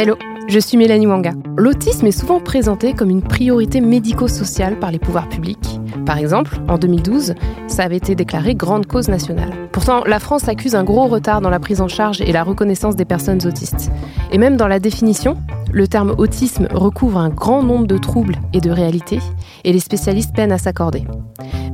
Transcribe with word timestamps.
Hello, 0.00 0.16
je 0.46 0.60
suis 0.60 0.76
Mélanie 0.76 1.08
Wanga. 1.08 1.32
L'autisme 1.56 2.06
est 2.06 2.12
souvent 2.12 2.38
présenté 2.38 2.94
comme 2.94 3.10
une 3.10 3.20
priorité 3.20 3.80
médico-sociale 3.80 4.78
par 4.78 4.92
les 4.92 5.00
pouvoirs 5.00 5.28
publics. 5.28 5.80
Par 6.08 6.16
exemple, 6.16 6.56
en 6.68 6.78
2012, 6.78 7.34
ça 7.66 7.82
avait 7.82 7.98
été 7.98 8.14
déclaré 8.14 8.54
grande 8.54 8.86
cause 8.86 9.08
nationale. 9.08 9.52
Pourtant, 9.72 10.04
la 10.06 10.18
France 10.18 10.48
accuse 10.48 10.74
un 10.74 10.82
gros 10.82 11.06
retard 11.06 11.42
dans 11.42 11.50
la 11.50 11.60
prise 11.60 11.82
en 11.82 11.86
charge 11.86 12.22
et 12.22 12.32
la 12.32 12.44
reconnaissance 12.44 12.96
des 12.96 13.04
personnes 13.04 13.46
autistes. 13.46 13.90
Et 14.32 14.38
même 14.38 14.56
dans 14.56 14.68
la 14.68 14.78
définition, 14.80 15.36
le 15.70 15.86
terme 15.86 16.14
autisme 16.16 16.66
recouvre 16.72 17.18
un 17.18 17.28
grand 17.28 17.62
nombre 17.62 17.86
de 17.86 17.98
troubles 17.98 18.36
et 18.54 18.62
de 18.62 18.70
réalités, 18.70 19.20
et 19.64 19.72
les 19.74 19.80
spécialistes 19.80 20.34
peinent 20.34 20.50
à 20.50 20.56
s'accorder. 20.56 21.04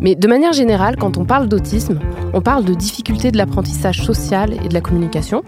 Mais 0.00 0.16
de 0.16 0.26
manière 0.26 0.52
générale, 0.52 0.96
quand 0.96 1.16
on 1.16 1.24
parle 1.24 1.46
d'autisme, 1.46 2.00
on 2.32 2.40
parle 2.40 2.64
de 2.64 2.74
difficultés 2.74 3.30
de 3.30 3.38
l'apprentissage 3.38 4.02
social 4.02 4.52
et 4.64 4.68
de 4.68 4.74
la 4.74 4.80
communication, 4.80 5.44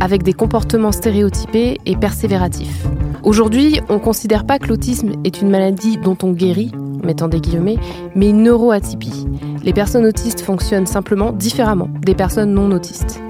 avec 0.00 0.22
des 0.22 0.32
comportements 0.32 0.92
stéréotypés 0.92 1.76
et 1.84 1.94
persévératifs. 1.94 2.86
Aujourd'hui, 3.22 3.82
on 3.90 3.94
ne 3.96 3.98
considère 3.98 4.46
pas 4.46 4.58
que 4.58 4.68
l'autisme 4.68 5.12
est 5.24 5.42
une 5.42 5.50
maladie 5.50 5.98
dont 5.98 6.16
on 6.22 6.32
guérit, 6.32 6.72
mettant 7.04 7.28
des 7.28 7.40
guillemets, 7.40 7.78
mais 8.14 8.30
une 8.30 8.42
neuroatypie. 8.42 9.26
Les 9.62 9.72
personnes 9.72 10.06
autistes 10.06 10.40
fonctionnent 10.40 10.86
simplement 10.86 11.32
différemment 11.32 11.88
des 12.02 12.14
personnes 12.14 12.54
non 12.54 12.70
autistes. 12.72 13.20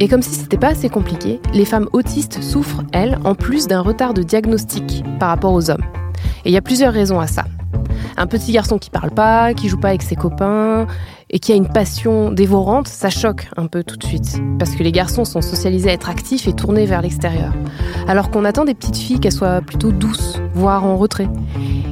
Et 0.00 0.08
comme 0.08 0.22
si 0.22 0.30
c'était 0.30 0.58
pas 0.58 0.68
assez 0.68 0.88
compliqué, 0.88 1.40
les 1.52 1.64
femmes 1.64 1.88
autistes 1.92 2.42
souffrent, 2.42 2.82
elles, 2.92 3.18
en 3.24 3.34
plus 3.34 3.68
d'un 3.68 3.80
retard 3.80 4.12
de 4.12 4.22
diagnostic 4.22 5.04
par 5.20 5.28
rapport 5.28 5.52
aux 5.52 5.70
hommes. 5.70 5.84
Et 6.44 6.50
il 6.50 6.52
y 6.52 6.56
a 6.56 6.62
plusieurs 6.62 6.92
raisons 6.92 7.20
à 7.20 7.26
ça. 7.26 7.44
Un 8.16 8.26
petit 8.26 8.52
garçon 8.52 8.78
qui 8.78 8.90
parle 8.90 9.10
pas, 9.10 9.54
qui 9.54 9.68
joue 9.68 9.78
pas 9.78 9.88
avec 9.88 10.02
ses 10.02 10.16
copains, 10.16 10.86
et 11.34 11.40
qui 11.40 11.52
a 11.52 11.56
une 11.56 11.66
passion 11.66 12.30
dévorante, 12.30 12.86
ça 12.86 13.10
choque 13.10 13.48
un 13.56 13.66
peu 13.66 13.82
tout 13.82 13.96
de 13.96 14.04
suite. 14.04 14.40
Parce 14.56 14.76
que 14.76 14.84
les 14.84 14.92
garçons 14.92 15.24
sont 15.24 15.42
socialisés 15.42 15.90
à 15.90 15.92
être 15.92 16.08
actifs 16.08 16.46
et 16.46 16.52
tournés 16.52 16.86
vers 16.86 17.02
l'extérieur. 17.02 17.52
Alors 18.06 18.30
qu'on 18.30 18.44
attend 18.44 18.64
des 18.64 18.74
petites 18.74 18.96
filles 18.96 19.18
qu'elles 19.18 19.32
soient 19.32 19.60
plutôt 19.60 19.90
douces, 19.90 20.40
voire 20.54 20.84
en 20.84 20.96
retrait. 20.96 21.28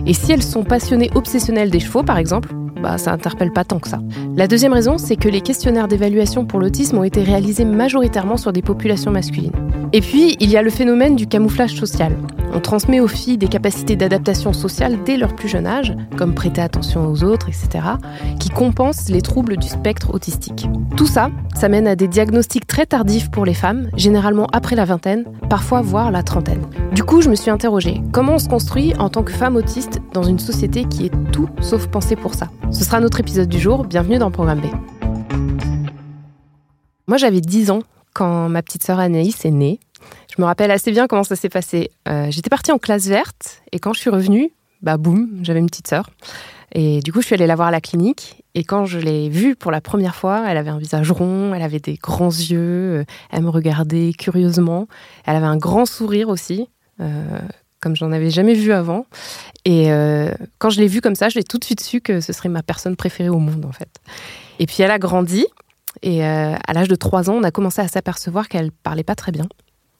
Et 0.06 0.14
si 0.14 0.30
elles 0.30 0.44
sont 0.44 0.62
passionnées 0.62 1.10
obsessionnelles 1.16 1.70
des 1.70 1.80
chevaux, 1.80 2.04
par 2.04 2.18
exemple, 2.18 2.54
bah, 2.82 2.98
ça 2.98 3.12
interpelle 3.12 3.52
pas 3.52 3.64
tant 3.64 3.78
que 3.78 3.88
ça. 3.88 4.00
La 4.36 4.48
deuxième 4.48 4.72
raison, 4.72 4.98
c'est 4.98 5.16
que 5.16 5.28
les 5.28 5.40
questionnaires 5.40 5.88
d'évaluation 5.88 6.44
pour 6.44 6.58
l'autisme 6.58 6.98
ont 6.98 7.04
été 7.04 7.22
réalisés 7.22 7.64
majoritairement 7.64 8.36
sur 8.36 8.52
des 8.52 8.62
populations 8.62 9.10
masculines. 9.10 9.52
Et 9.92 10.00
puis, 10.00 10.36
il 10.40 10.50
y 10.50 10.56
a 10.56 10.62
le 10.62 10.70
phénomène 10.70 11.16
du 11.16 11.26
camouflage 11.26 11.74
social. 11.74 12.16
On 12.54 12.60
transmet 12.60 13.00
aux 13.00 13.08
filles 13.08 13.38
des 13.38 13.48
capacités 13.48 13.96
d'adaptation 13.96 14.52
sociale 14.52 14.98
dès 15.04 15.16
leur 15.16 15.34
plus 15.34 15.48
jeune 15.48 15.66
âge, 15.66 15.94
comme 16.16 16.34
prêter 16.34 16.60
attention 16.60 17.06
aux 17.06 17.24
autres, 17.24 17.48
etc., 17.48 17.84
qui 18.38 18.50
compensent 18.50 19.10
les 19.10 19.22
troubles 19.22 19.56
du 19.56 19.68
spectre 19.68 20.14
autistique. 20.14 20.66
Tout 20.96 21.06
ça, 21.06 21.30
ça 21.54 21.68
mène 21.68 21.86
à 21.86 21.96
des 21.96 22.08
diagnostics 22.08 22.66
très 22.66 22.84
tardifs 22.84 23.30
pour 23.30 23.46
les 23.46 23.54
femmes, 23.54 23.88
généralement 23.96 24.46
après 24.52 24.76
la 24.76 24.84
vingtaine, 24.84 25.24
parfois 25.48 25.80
voire 25.80 26.10
la 26.10 26.22
trentaine. 26.22 26.62
Du 26.94 27.04
coup, 27.04 27.22
je 27.22 27.30
me 27.30 27.34
suis 27.34 27.50
interrogée, 27.50 28.02
comment 28.12 28.34
on 28.34 28.38
se 28.38 28.48
construit 28.48 28.94
en 28.98 29.08
tant 29.08 29.22
que 29.22 29.32
femme 29.32 29.56
autiste 29.56 30.00
dans 30.12 30.22
une 30.22 30.38
société 30.38 30.84
qui 30.84 31.06
est 31.06 31.12
tout 31.32 31.48
sauf 31.60 31.86
pensée 31.86 32.16
pour 32.16 32.34
ça? 32.34 32.48
Ce 32.72 32.84
sera 32.84 33.00
notre 33.00 33.20
épisode 33.20 33.48
du 33.48 33.58
jour. 33.58 33.84
Bienvenue 33.84 34.18
dans 34.18 34.30
Programme 34.30 34.60
B. 34.60 34.66
Moi, 37.06 37.18
j'avais 37.18 37.40
10 37.40 37.70
ans 37.70 37.82
quand 38.14 38.48
ma 38.48 38.62
petite 38.62 38.82
sœur 38.82 38.98
Anaïs 38.98 39.44
est 39.44 39.50
née. 39.50 39.78
Je 40.34 40.40
me 40.40 40.46
rappelle 40.46 40.70
assez 40.70 40.90
bien 40.90 41.06
comment 41.06 41.24
ça 41.24 41.36
s'est 41.36 41.50
passé. 41.50 41.90
Euh, 42.08 42.30
j'étais 42.30 42.48
partie 42.48 42.72
en 42.72 42.78
classe 42.78 43.06
verte 43.06 43.62
et 43.72 43.78
quand 43.78 43.92
je 43.92 44.00
suis 44.00 44.10
revenue, 44.10 44.52
bah 44.80 44.96
boum, 44.96 45.28
j'avais 45.42 45.60
une 45.60 45.66
petite 45.66 45.88
sœur. 45.88 46.08
Et 46.74 47.00
du 47.00 47.12
coup, 47.12 47.20
je 47.20 47.26
suis 47.26 47.34
allée 47.34 47.46
la 47.46 47.56
voir 47.56 47.68
à 47.68 47.70
la 47.70 47.82
clinique. 47.82 48.42
Et 48.54 48.64
quand 48.64 48.86
je 48.86 48.98
l'ai 48.98 49.28
vue 49.28 49.54
pour 49.54 49.70
la 49.70 49.82
première 49.82 50.14
fois, 50.14 50.44
elle 50.48 50.56
avait 50.56 50.70
un 50.70 50.78
visage 50.78 51.10
rond, 51.10 51.52
elle 51.54 51.62
avait 51.62 51.80
des 51.80 51.94
grands 51.94 52.30
yeux, 52.30 53.00
euh, 53.00 53.04
elle 53.30 53.42
me 53.42 53.50
regardait 53.50 54.12
curieusement. 54.18 54.88
Elle 55.26 55.36
avait 55.36 55.46
un 55.46 55.58
grand 55.58 55.84
sourire 55.84 56.30
aussi. 56.30 56.68
Euh, 57.00 57.40
comme 57.82 57.96
j'en 57.96 58.12
avais 58.12 58.30
jamais 58.30 58.54
vu 58.54 58.72
avant. 58.72 59.04
Et 59.66 59.92
euh, 59.92 60.32
quand 60.58 60.70
je 60.70 60.80
l'ai 60.80 60.86
vue 60.86 61.02
comme 61.02 61.16
ça, 61.16 61.28
je 61.28 61.38
l'ai 61.38 61.44
tout 61.44 61.58
de 61.58 61.64
suite 61.64 61.80
su 61.80 62.00
que 62.00 62.20
ce 62.20 62.32
serait 62.32 62.48
ma 62.48 62.62
personne 62.62 62.96
préférée 62.96 63.28
au 63.28 63.38
monde, 63.38 63.66
en 63.66 63.72
fait. 63.72 63.90
Et 64.58 64.66
puis 64.66 64.76
elle 64.78 64.90
a 64.90 64.98
grandi, 64.98 65.44
et 66.02 66.24
euh, 66.24 66.54
à 66.66 66.72
l'âge 66.72 66.88
de 66.88 66.94
3 66.94 67.28
ans, 67.28 67.34
on 67.34 67.42
a 67.42 67.50
commencé 67.50 67.82
à 67.82 67.88
s'apercevoir 67.88 68.48
qu'elle 68.48 68.70
parlait 68.70 69.02
pas 69.02 69.16
très 69.16 69.32
bien. 69.32 69.46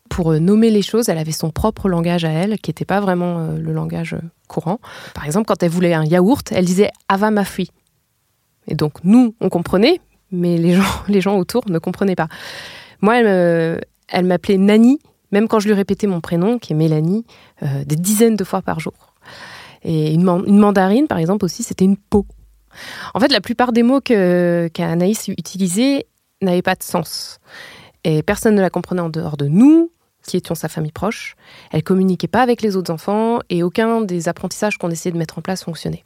Pour 0.09 0.33
euh, 0.33 0.39
nommer 0.39 0.71
les 0.71 0.83
choses, 0.83 1.09
elle 1.09 1.19
avait 1.19 1.33
son 1.33 1.51
propre 1.51 1.89
langage 1.89 2.25
à 2.25 2.31
elle, 2.31 2.59
qui 2.59 2.71
n'était 2.71 2.85
pas 2.85 3.01
vraiment 3.01 3.49
le 3.49 3.73
langage 3.73 4.17
courant. 4.47 4.79
Par 5.15 5.27
exemple, 5.27 5.47
quand 5.47 5.63
elle 5.63 5.71
voulait 5.71 5.95
un 5.95 6.05
yaourt, 6.05 6.53
elle 6.53 6.65
disait 6.65 6.91
Ava 7.09 7.31
ma 7.31 7.45
fille. 7.45 7.71
Et 8.69 8.77
donc, 8.77 9.03
nous, 9.03 9.35
on 9.41 9.49
comprenait, 9.49 10.01
mais 10.31 10.57
les 10.57 10.75
gens, 10.75 10.93
les 11.09 11.21
gens 11.21 11.37
autour 11.37 11.69
ne 11.69 11.79
comprenaient 11.81 12.15
pas. 12.15 12.29
Moi, 13.01 13.17
elle 13.19 14.25
m'appelait 14.25 14.59
Nani 14.59 15.01
même 15.33 15.49
quand 15.49 15.59
je 15.59 15.67
lui 15.67 15.75
répétais 15.75 16.07
mon 16.07 16.21
prénom, 16.21 16.59
qui 16.59 16.73
est 16.73 16.77
Mélanie, 16.77 17.25
euh, 17.63 17.85
des 17.85 17.97
dizaines 17.97 18.37
de 18.37 18.45
fois 18.45 18.63
par 18.63 18.79
jour. 18.81 19.15
Et 19.83 20.13
une, 20.13 20.23
mandarine, 20.23 21.09
par 21.09 21.19
exemple, 21.19 21.45
aussi, 21.45 21.63
c'était 21.63 21.85
une 21.85 21.97
peau. 21.97 22.27
En 23.15 23.21
fait, 23.21 23.33
la 23.33 23.41
plupart 23.41 23.73
des 23.73 23.83
mots 23.83 24.01
qu'Anaïs 24.01 25.29
utilisait 25.29 26.07
n'avaient 26.41 26.63
pas 26.63 26.75
de 26.75 26.83
sens. 26.83 27.41
Et 28.05 28.23
personne 28.23 28.55
ne 28.55 28.61
la 28.61 28.71
comprenait 28.71 29.01
en 29.01 29.09
dehors 29.09 29.37
de 29.37 29.47
nous, 29.47 29.91
qui 30.27 30.37
étions 30.37 30.55
sa 30.55 30.69
famille 30.69 30.93
proche. 30.93 31.35
Elle 31.73 31.83
communiquait 31.83 32.29
pas 32.29 32.43
avec 32.43 32.63
les 32.63 32.77
autres 32.77 32.93
enfants 32.93 33.41
et 33.51 33.63
aucun 33.63 34.03
des 34.03 34.29
apprentissages 34.29 34.79
qu'on 34.79 34.91
essayait 34.91 35.13
de 35.13 35.19
mettre 35.19 35.39
en 35.39 35.43
place 35.43 35.65
fonctionnait. 35.65 36.05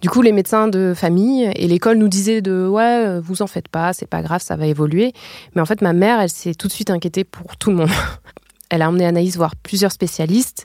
Du 0.00 0.08
coup, 0.10 0.22
les 0.22 0.32
médecins 0.32 0.68
de 0.68 0.92
famille 0.94 1.50
et 1.54 1.66
l'école 1.66 1.98
nous 1.98 2.08
disaient 2.08 2.42
de 2.42 2.66
ouais, 2.66 3.06
euh, 3.06 3.20
vous 3.20 3.42
en 3.42 3.46
faites 3.46 3.68
pas, 3.68 3.92
c'est 3.92 4.06
pas 4.06 4.22
grave, 4.22 4.42
ça 4.42 4.56
va 4.56 4.66
évoluer. 4.66 5.12
Mais 5.54 5.60
en 5.60 5.66
fait, 5.66 5.80
ma 5.82 5.92
mère, 5.92 6.20
elle 6.20 6.30
s'est 6.30 6.54
tout 6.54 6.68
de 6.68 6.72
suite 6.72 6.90
inquiétée 6.90 7.24
pour 7.24 7.56
tout 7.56 7.70
le 7.70 7.76
monde. 7.76 7.90
Elle 8.70 8.82
a 8.82 8.88
emmené 8.88 9.06
Anaïs 9.06 9.36
voir 9.36 9.54
plusieurs 9.56 9.92
spécialistes 9.92 10.64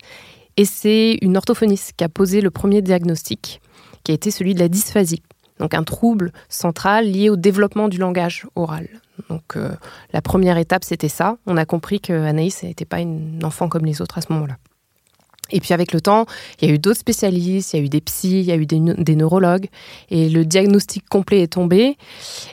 et 0.58 0.66
c'est 0.66 1.18
une 1.22 1.38
orthophoniste 1.38 1.94
qui 1.96 2.04
a 2.04 2.10
posé 2.10 2.42
le 2.42 2.50
premier 2.50 2.82
diagnostic, 2.82 3.62
qui 4.04 4.12
a 4.12 4.16
été 4.16 4.32
celui 4.32 4.56
de 4.56 4.60
la 4.60 4.68
dysphasie, 4.68 5.22
donc 5.60 5.74
un 5.74 5.84
trouble 5.84 6.32
central 6.48 7.06
lié 7.06 7.30
au 7.30 7.36
développement 7.36 7.88
du 7.88 7.98
langage 7.98 8.48
oral. 8.56 8.88
Donc 9.30 9.58
euh, 9.58 9.72
la 10.14 10.22
première 10.22 10.58
étape, 10.58 10.84
c'était 10.84 11.10
ça. 11.10 11.38
On 11.46 11.58
a 11.58 11.66
compris 11.66 12.00
que 12.00 12.14
Anaïs 12.14 12.64
n'était 12.64 12.86
pas 12.86 13.00
une 13.00 13.40
enfant 13.44 13.70
comme 13.70 13.86
les 13.86 14.02
autres 14.02 14.18
à 14.18 14.22
ce 14.22 14.32
moment-là. 14.34 14.58
Et 15.52 15.60
puis 15.60 15.74
avec 15.74 15.94
le 15.94 16.02
temps, 16.02 16.26
il 16.62 16.68
y 16.68 16.72
a 16.72 16.76
eu 16.76 16.80
d'autres 16.80 17.00
spécialistes, 17.00 17.74
il 17.74 17.78
y 17.78 17.80
a 17.82 17.86
eu 17.86 17.90
des 17.90 18.02
psys, 18.02 18.40
il 18.40 18.46
y 18.46 18.52
a 18.52 18.56
eu 18.56 18.66
des, 18.66 18.80
neurologues, 19.16 19.68
et 20.10 20.30
le 20.30 20.46
diagnostic 20.46 21.08
complet 21.10 21.42
est 21.42 21.54
tombé. 21.54 21.98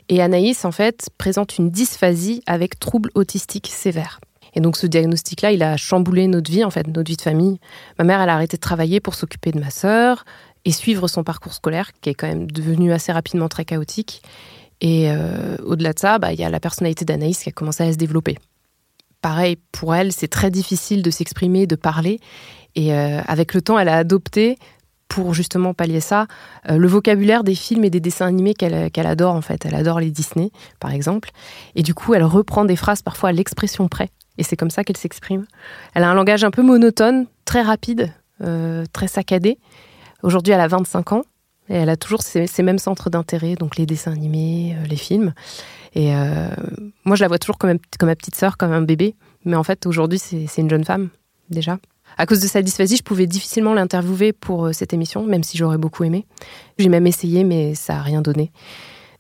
Et 0.09 0.23
Anaïs, 0.23 0.65
en 0.65 0.73
fait, 0.73 1.09
présente 1.19 1.59
une 1.59 1.71
dysphasie 1.71 2.43
avec 2.47 2.79
trouble 2.79 3.11
autistique 3.15 3.69
sévère. 3.69 4.21
Et 4.55 4.61
donc 4.61 4.77
ce 4.77 4.87
diagnostic-là, 4.87 5.53
il 5.53 5.63
a 5.63 5.77
chamboulé 5.77 6.27
notre 6.29 6.51
vie, 6.51 6.65
en 6.65 6.71
fait, 6.71 6.87
notre 6.87 7.11
vie 7.11 7.17
de 7.17 7.23
famille. 7.23 7.59
Ma 7.99 8.05
mère, 8.05 8.21
elle 8.23 8.31
a 8.31 8.35
arrêté 8.35 8.57
de 8.57 8.63
travailler 8.63 9.01
pour 9.01 9.15
s'occuper 9.15 9.53
de 9.53 9.61
ma 9.61 9.71
sœur 9.71 10.25
et 10.65 10.73
suivre 10.73 11.09
son 11.09 11.23
parcours 11.23 11.53
scolaire, 11.53 11.91
qui 12.01 12.11
est 12.11 12.15
quand 12.15 12.27
même 12.27 12.51
devenu 12.51 12.93
assez 12.93 13.13
rapidement 13.13 13.49
très 13.49 13.65
chaotique. 13.65 14.23
Et 14.81 15.11
euh, 15.11 15.57
au-delà 15.65 15.93
de 15.93 15.99
ça, 15.99 16.19
bah, 16.19 16.33
il 16.33 16.41
y 16.41 16.45
a 16.45 16.51
la 16.51 16.61
personnalité 16.61 17.05
d'Anaïs 17.05 17.43
qui 17.43 17.49
a 17.51 17.53
commencé 17.53 17.85
à 17.85 17.93
se 17.93 17.99
développer. 17.99 18.37
Pareil, 19.23 19.57
pour 19.73 19.95
elle, 19.95 20.13
c'est 20.13 20.29
très 20.29 20.51
difficile 20.51 21.03
de 21.03 21.11
s'exprimer, 21.11 21.67
de 21.67 21.77
parler. 21.77 22.21
Et 22.77 22.95
euh, 22.95 23.21
avec 23.27 23.55
le 23.55 23.63
temps, 23.63 23.79
elle 23.79 23.89
a 23.89 23.97
adopté, 23.97 24.59
pour 25.09 25.35
justement 25.35 25.73
pallier 25.73 26.01
ça, 26.01 26.27
euh, 26.69 26.77
le 26.77 26.87
vocabulaire 26.87 27.43
des 27.43 27.55
films 27.55 27.85
et 27.85 27.91
des 27.91 28.01
dessins 28.01 28.27
animés 28.27 28.55
qu'elle 28.55 29.07
adore 29.07 29.35
en 29.35 29.41
fait. 29.41 29.65
Elle 29.65 29.75
adore 29.75 29.99
les 29.99 30.11
Disney, 30.11 30.51
par 30.79 30.93
exemple. 30.93 31.31
Et 31.75 31.83
du 31.83 31.95
coup, 31.95 32.15
elle 32.15 32.23
reprend 32.23 32.65
des 32.65 32.77
phrases 32.77 33.03
parfois 33.03 33.31
à 33.31 33.33
l'expression 33.33 33.89
près. 33.89 34.11
Et 34.39 34.43
c'est 34.43 34.57
comme 34.57 34.71
ça 34.71 34.85
qu'elle 34.85 34.99
s'exprime. 34.99 35.47
Elle 35.95 36.05
a 36.05 36.11
un 36.11 36.15
langage 36.15 36.45
un 36.45 36.51
peu 36.51 36.63
monotone, 36.63 37.27
très 37.47 37.63
rapide, 37.63 38.13
euh, 38.43 38.85
très 38.93 39.09
saccadé. 39.09 39.59
Aujourd'hui, 40.23 40.53
elle 40.53 40.61
a 40.61 40.69
25 40.69 41.13
ans. 41.13 41.23
Et 41.69 41.75
elle 41.75 41.89
a 41.89 41.97
toujours 41.97 42.23
ces, 42.23 42.47
mêmes 42.63 42.79
centres 42.79 43.11
d'intérêt, 43.11 43.57
donc 43.57 43.77
les 43.77 43.87
dessins 43.87 44.13
animés, 44.13 44.77
les 44.89 44.97
films. 44.97 45.35
Et 45.97 46.13
moi, 47.05 47.17
je 47.17 47.23
la 47.23 47.27
vois 47.27 47.41
toujours 47.41 47.59
comme, 47.59 47.77
comme 47.99 48.09
ma 48.09 48.15
petite 48.15 48.37
sœur, 48.37 48.57
comme 48.57 48.71
un 48.71 48.83
bébé. 48.83 49.17
Mais 49.45 49.57
en 49.57 49.65
fait, 49.65 49.85
aujourd'hui, 49.85 50.21
c'est 50.21 50.59
une 50.59 50.71
jeune 50.71 50.85
femme, 50.85 51.09
déjà. 51.51 51.79
À 52.19 52.25
cause 52.27 52.41
de 52.41 52.47
sa 52.47 52.63
dysphasie, 52.63 52.97
je 52.97 53.03
pouvais 53.03 53.27
difficilement 53.27 53.75
l'interviewer 53.75 54.33
pour 54.33 54.67
euh, 54.67 54.73
cette 54.73 54.95
émission, 54.95 55.25
même 55.25 55.43
si 55.43 55.59
j'aurais 55.59 55.79
beaucoup 55.79 56.05
aimé. 56.05 56.27
J'ai 56.79 56.89
même 56.89 57.07
essayé, 57.07 57.45
mais 57.45 57.75
ça 57.75 57.95
n'a 57.95 58.03
rien 58.03 58.23
donné. 58.23 58.53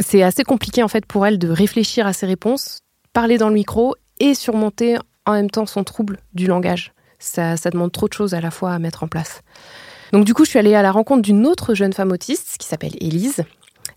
C'est 0.01 0.23
assez 0.23 0.45
compliqué 0.45 0.83
en 0.83 0.89
fait 0.89 1.05
pour 1.07 1.27
elle 1.27 1.39
de 1.39 1.49
réfléchir 1.49 2.07
à 2.07 2.13
ses 2.13 2.27
réponses, 2.27 2.81
parler 3.13 3.39
dans 3.39 3.49
le 3.49 3.55
micro 3.55 3.95
et 4.19 4.35
surmonter 4.35 4.97
en 5.27 5.33
même 5.33 5.51
temps 5.51 5.67
son 5.67 5.85
trouble 5.85 6.19
du 6.35 6.47
langage. 6.47 6.93
Ça, 7.19 7.57
ça 7.57 7.71
demande 7.71 7.93
trop 7.93 8.09
de 8.09 8.13
choses 8.13 8.35
à 8.35 8.41
la 8.41 8.51
fois 8.51 8.73
à 8.73 8.79
mettre 8.79 9.03
en 9.03 9.09
place. 9.09 9.43
Donc 10.13 10.25
du 10.25 10.35
coup, 10.35 10.45
je 10.45 10.51
suis 10.51 10.59
allée 10.59 10.75
à 10.75 10.83
la 10.83 10.93
rencontre 10.93 11.23
d'une 11.23 11.47
autre 11.47 11.75
jeune 11.75 11.93
femme 11.93 12.13
autiste 12.13 12.57
qui 12.59 12.67
s'appelle 12.67 12.93
Élise. 13.01 13.45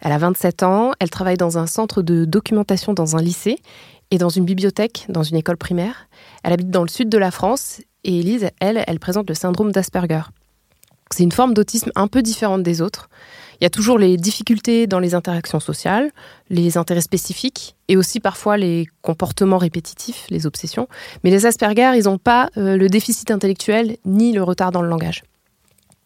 Elle 0.01 0.11
a 0.11 0.17
27 0.17 0.63
ans, 0.63 0.91
elle 0.99 1.09
travaille 1.09 1.37
dans 1.37 1.57
un 1.57 1.67
centre 1.67 2.01
de 2.01 2.25
documentation 2.25 2.93
dans 2.93 3.15
un 3.15 3.21
lycée 3.21 3.59
et 4.11 4.17
dans 4.17 4.29
une 4.29 4.45
bibliothèque 4.45 5.05
dans 5.09 5.23
une 5.23 5.37
école 5.37 5.57
primaire. 5.57 6.07
Elle 6.43 6.53
habite 6.53 6.69
dans 6.69 6.83
le 6.83 6.87
sud 6.89 7.09
de 7.09 7.17
la 7.17 7.31
France 7.31 7.81
et 8.03 8.19
Élise, 8.19 8.49
elle, 8.59 8.83
elle 8.87 8.99
présente 8.99 9.29
le 9.29 9.35
syndrome 9.35 9.71
d'Asperger. 9.71 10.21
C'est 11.11 11.23
une 11.23 11.31
forme 11.31 11.53
d'autisme 11.53 11.91
un 11.95 12.07
peu 12.07 12.21
différente 12.21 12.61
des 12.61 12.81
autres. 12.81 13.09
Il 13.59 13.63
y 13.63 13.67
a 13.67 13.69
toujours 13.69 13.97
les 13.97 14.15
difficultés 14.15 14.87
dans 14.87 14.99
les 14.99 15.15
interactions 15.15 15.59
sociales, 15.59 16.11
les 16.49 16.77
intérêts 16.77 17.01
spécifiques 17.01 17.75
et 17.87 17.97
aussi 17.97 18.19
parfois 18.19 18.57
les 18.57 18.87
comportements 19.01 19.57
répétitifs, 19.57 20.27
les 20.29 20.45
obsessions. 20.45 20.87
Mais 21.23 21.31
les 21.31 21.45
Asperger, 21.45 21.93
ils 21.97 22.03
n'ont 22.03 22.19
pas 22.19 22.49
euh, 22.57 22.77
le 22.77 22.87
déficit 22.87 23.31
intellectuel 23.31 23.97
ni 24.05 24.31
le 24.31 24.43
retard 24.43 24.71
dans 24.71 24.81
le 24.81 24.87
langage. 24.87 25.23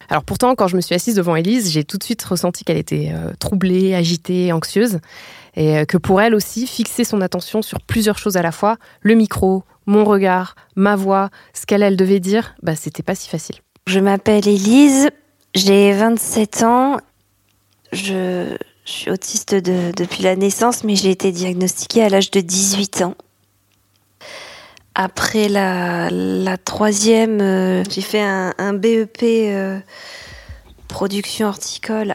Alors 0.08 0.24
pourtant, 0.24 0.54
quand 0.54 0.68
je 0.68 0.76
me 0.76 0.80
suis 0.80 0.94
assise 0.94 1.14
devant 1.14 1.36
Élise, 1.36 1.70
j'ai 1.70 1.84
tout 1.84 1.96
de 1.96 2.04
suite 2.04 2.22
ressenti 2.22 2.64
qu'elle 2.64 2.76
était 2.76 3.12
euh, 3.12 3.32
troublée, 3.38 3.94
agitée, 3.94 4.52
anxieuse, 4.52 4.98
et 5.54 5.78
euh, 5.78 5.84
que 5.84 5.96
pour 5.96 6.20
elle 6.20 6.34
aussi, 6.34 6.66
fixer 6.66 7.04
son 7.04 7.20
attention 7.20 7.62
sur 7.62 7.80
plusieurs 7.80 8.18
choses 8.18 8.36
à 8.36 8.42
la 8.42 8.52
fois, 8.52 8.76
le 9.00 9.14
micro, 9.14 9.64
mon 9.86 10.04
regard, 10.04 10.54
ma 10.76 10.96
voix, 10.96 11.30
ce 11.52 11.66
qu'elle 11.66 11.82
elle 11.82 11.96
devait 11.96 12.20
dire, 12.20 12.54
bah 12.62 12.76
c'était 12.76 13.02
pas 13.02 13.14
si 13.14 13.28
facile. 13.28 13.56
Je 13.86 14.00
m'appelle 14.00 14.48
Élise, 14.48 15.10
j'ai 15.54 15.92
27 15.92 16.62
ans, 16.62 16.98
je, 17.92 18.56
suis 18.84 19.10
autiste 19.10 19.54
depuis 19.54 20.22
la 20.22 20.36
naissance, 20.36 20.84
mais 20.84 20.94
j'ai 20.94 21.10
été 21.10 21.32
diagnostiquée 21.32 22.02
à 22.02 22.08
l'âge 22.08 22.30
de 22.30 22.40
18 22.40 23.02
ans. 23.02 23.14
Après 24.94 25.48
la, 25.48 26.56
troisième, 26.58 27.40
euh, 27.40 27.82
j'ai 27.90 28.02
fait 28.02 28.20
un, 28.20 28.74
BEP 28.74 29.22
euh, 29.22 29.78
production 30.88 31.48
horticole. 31.48 32.14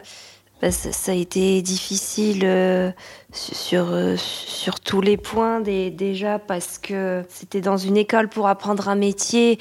Bah, 0.60 0.70
ça, 0.70 1.12
a 1.12 1.14
été 1.14 1.62
difficile 1.62 2.42
euh, 2.44 2.90
sur, 3.32 3.86
sur 4.16 4.80
tous 4.80 5.00
les 5.00 5.16
points 5.16 5.60
déjà 5.60 6.38
parce 6.38 6.78
que 6.78 7.24
c'était 7.28 7.62
dans 7.62 7.78
une 7.78 7.96
école 7.96 8.28
pour 8.28 8.46
apprendre 8.46 8.88
un 8.88 8.96
métier. 8.96 9.58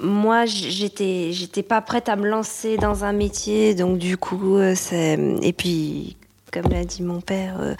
Moi, 0.00 0.46
j'étais 0.46 1.32
j'étais 1.32 1.62
pas 1.62 1.80
prête 1.80 2.08
à 2.08 2.16
me 2.16 2.26
lancer 2.26 2.76
dans 2.76 3.04
un 3.04 3.12
métier, 3.12 3.74
donc 3.74 3.98
du 3.98 4.16
coup, 4.16 4.58
et 4.58 5.52
puis 5.52 6.16
comme 6.52 6.70
l'a 6.70 6.84
dit 6.84 7.02
mon 7.02 7.20
père, 7.20 7.56
euh, 7.60 7.74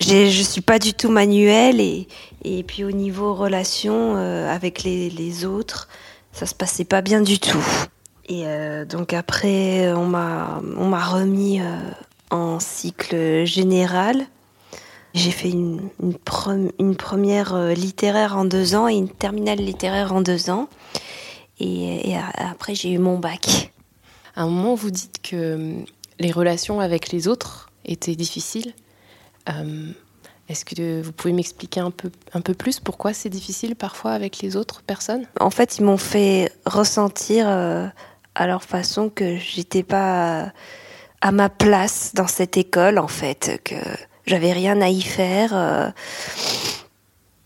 je 0.00 0.42
suis 0.42 0.60
pas 0.60 0.78
du 0.78 0.92
tout 0.92 1.08
manuelle 1.08 1.80
et, 1.80 2.08
et 2.44 2.64
puis 2.64 2.84
au 2.84 2.90
niveau 2.90 3.32
relation 3.32 4.16
euh, 4.16 4.52
avec 4.52 4.82
les, 4.82 5.08
les, 5.08 5.44
autres, 5.44 5.88
ça 6.32 6.44
se 6.44 6.54
passait 6.54 6.84
pas 6.84 7.00
bien 7.00 7.20
du 7.20 7.38
tout. 7.38 7.64
Et 8.28 8.46
euh, 8.46 8.84
donc 8.84 9.12
après, 9.12 9.92
on 9.92 10.06
m'a 10.06 10.60
on 10.76 10.86
m'a 10.86 11.04
remis 11.04 11.60
en 12.30 12.60
cycle 12.60 13.44
général. 13.44 14.26
J'ai 15.14 15.30
fait 15.30 15.50
une, 15.50 15.88
une, 16.02 16.72
une 16.78 16.96
première 16.96 17.56
littéraire 17.74 18.36
en 18.36 18.44
deux 18.44 18.74
ans 18.74 18.86
et 18.88 18.94
une 18.94 19.08
terminale 19.08 19.58
littéraire 19.58 20.12
en 20.12 20.20
deux 20.20 20.50
ans. 20.50 20.68
Et, 21.58 22.10
et 22.10 22.16
après, 22.36 22.74
j'ai 22.74 22.92
eu 22.92 22.98
mon 22.98 23.18
bac. 23.18 23.72
À 24.36 24.42
un 24.42 24.48
moment, 24.48 24.74
vous 24.74 24.90
dites 24.90 25.20
que 25.22 25.74
les 26.20 26.30
relations 26.30 26.80
avec 26.80 27.10
les 27.10 27.26
autres 27.26 27.70
était 27.84 28.14
difficile. 28.14 28.74
Euh, 29.48 29.90
est-ce 30.48 30.64
que 30.64 31.02
vous 31.02 31.12
pouvez 31.12 31.32
m'expliquer 31.32 31.80
un 31.80 31.90
peu, 31.90 32.10
un 32.32 32.40
peu 32.40 32.54
plus 32.54 32.78
pourquoi 32.78 33.12
c'est 33.12 33.28
difficile 33.28 33.74
parfois 33.74 34.12
avec 34.12 34.40
les 34.40 34.56
autres 34.56 34.82
personnes? 34.82 35.26
En 35.40 35.50
fait, 35.50 35.78
ils 35.78 35.84
m'ont 35.84 35.96
fait 35.96 36.52
ressentir 36.66 37.46
euh, 37.48 37.86
à 38.38 38.46
leur 38.46 38.62
façon 38.62 39.10
que 39.10 39.36
j'étais 39.36 39.82
pas 39.82 40.52
à 41.20 41.32
ma 41.32 41.48
place 41.48 42.12
dans 42.14 42.28
cette 42.28 42.56
école, 42.56 42.98
en 42.98 43.08
fait, 43.08 43.60
que 43.64 43.74
j'avais 44.26 44.52
rien 44.52 44.80
à 44.80 44.88
y 44.88 45.02
faire. 45.02 45.50
Euh. 45.52 45.88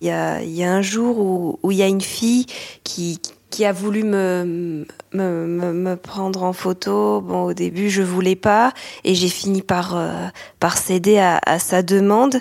Il 0.02 0.08
y, 0.08 0.10
a, 0.10 0.42
y, 0.42 0.64
a, 0.64 0.72
un 0.72 0.82
jour 0.82 1.58
où, 1.62 1.70
il 1.70 1.78
y 1.78 1.82
a 1.82 1.86
une 1.86 2.00
fille 2.00 2.46
qui, 2.82 3.20
qui 3.50 3.64
a 3.64 3.72
voulu 3.72 4.02
me, 4.02 4.84
me, 5.14 5.46
me, 5.46 5.96
prendre 5.96 6.42
en 6.42 6.52
photo. 6.52 7.20
Bon, 7.20 7.44
au 7.44 7.54
début, 7.54 7.88
je 7.88 8.02
voulais 8.02 8.34
pas, 8.34 8.72
et 9.04 9.14
j'ai 9.14 9.28
fini 9.28 9.62
par, 9.62 9.96
euh, 9.96 10.26
par 10.58 10.76
céder 10.76 11.18
à, 11.18 11.40
à, 11.46 11.58
sa 11.58 11.82
demande. 11.82 12.40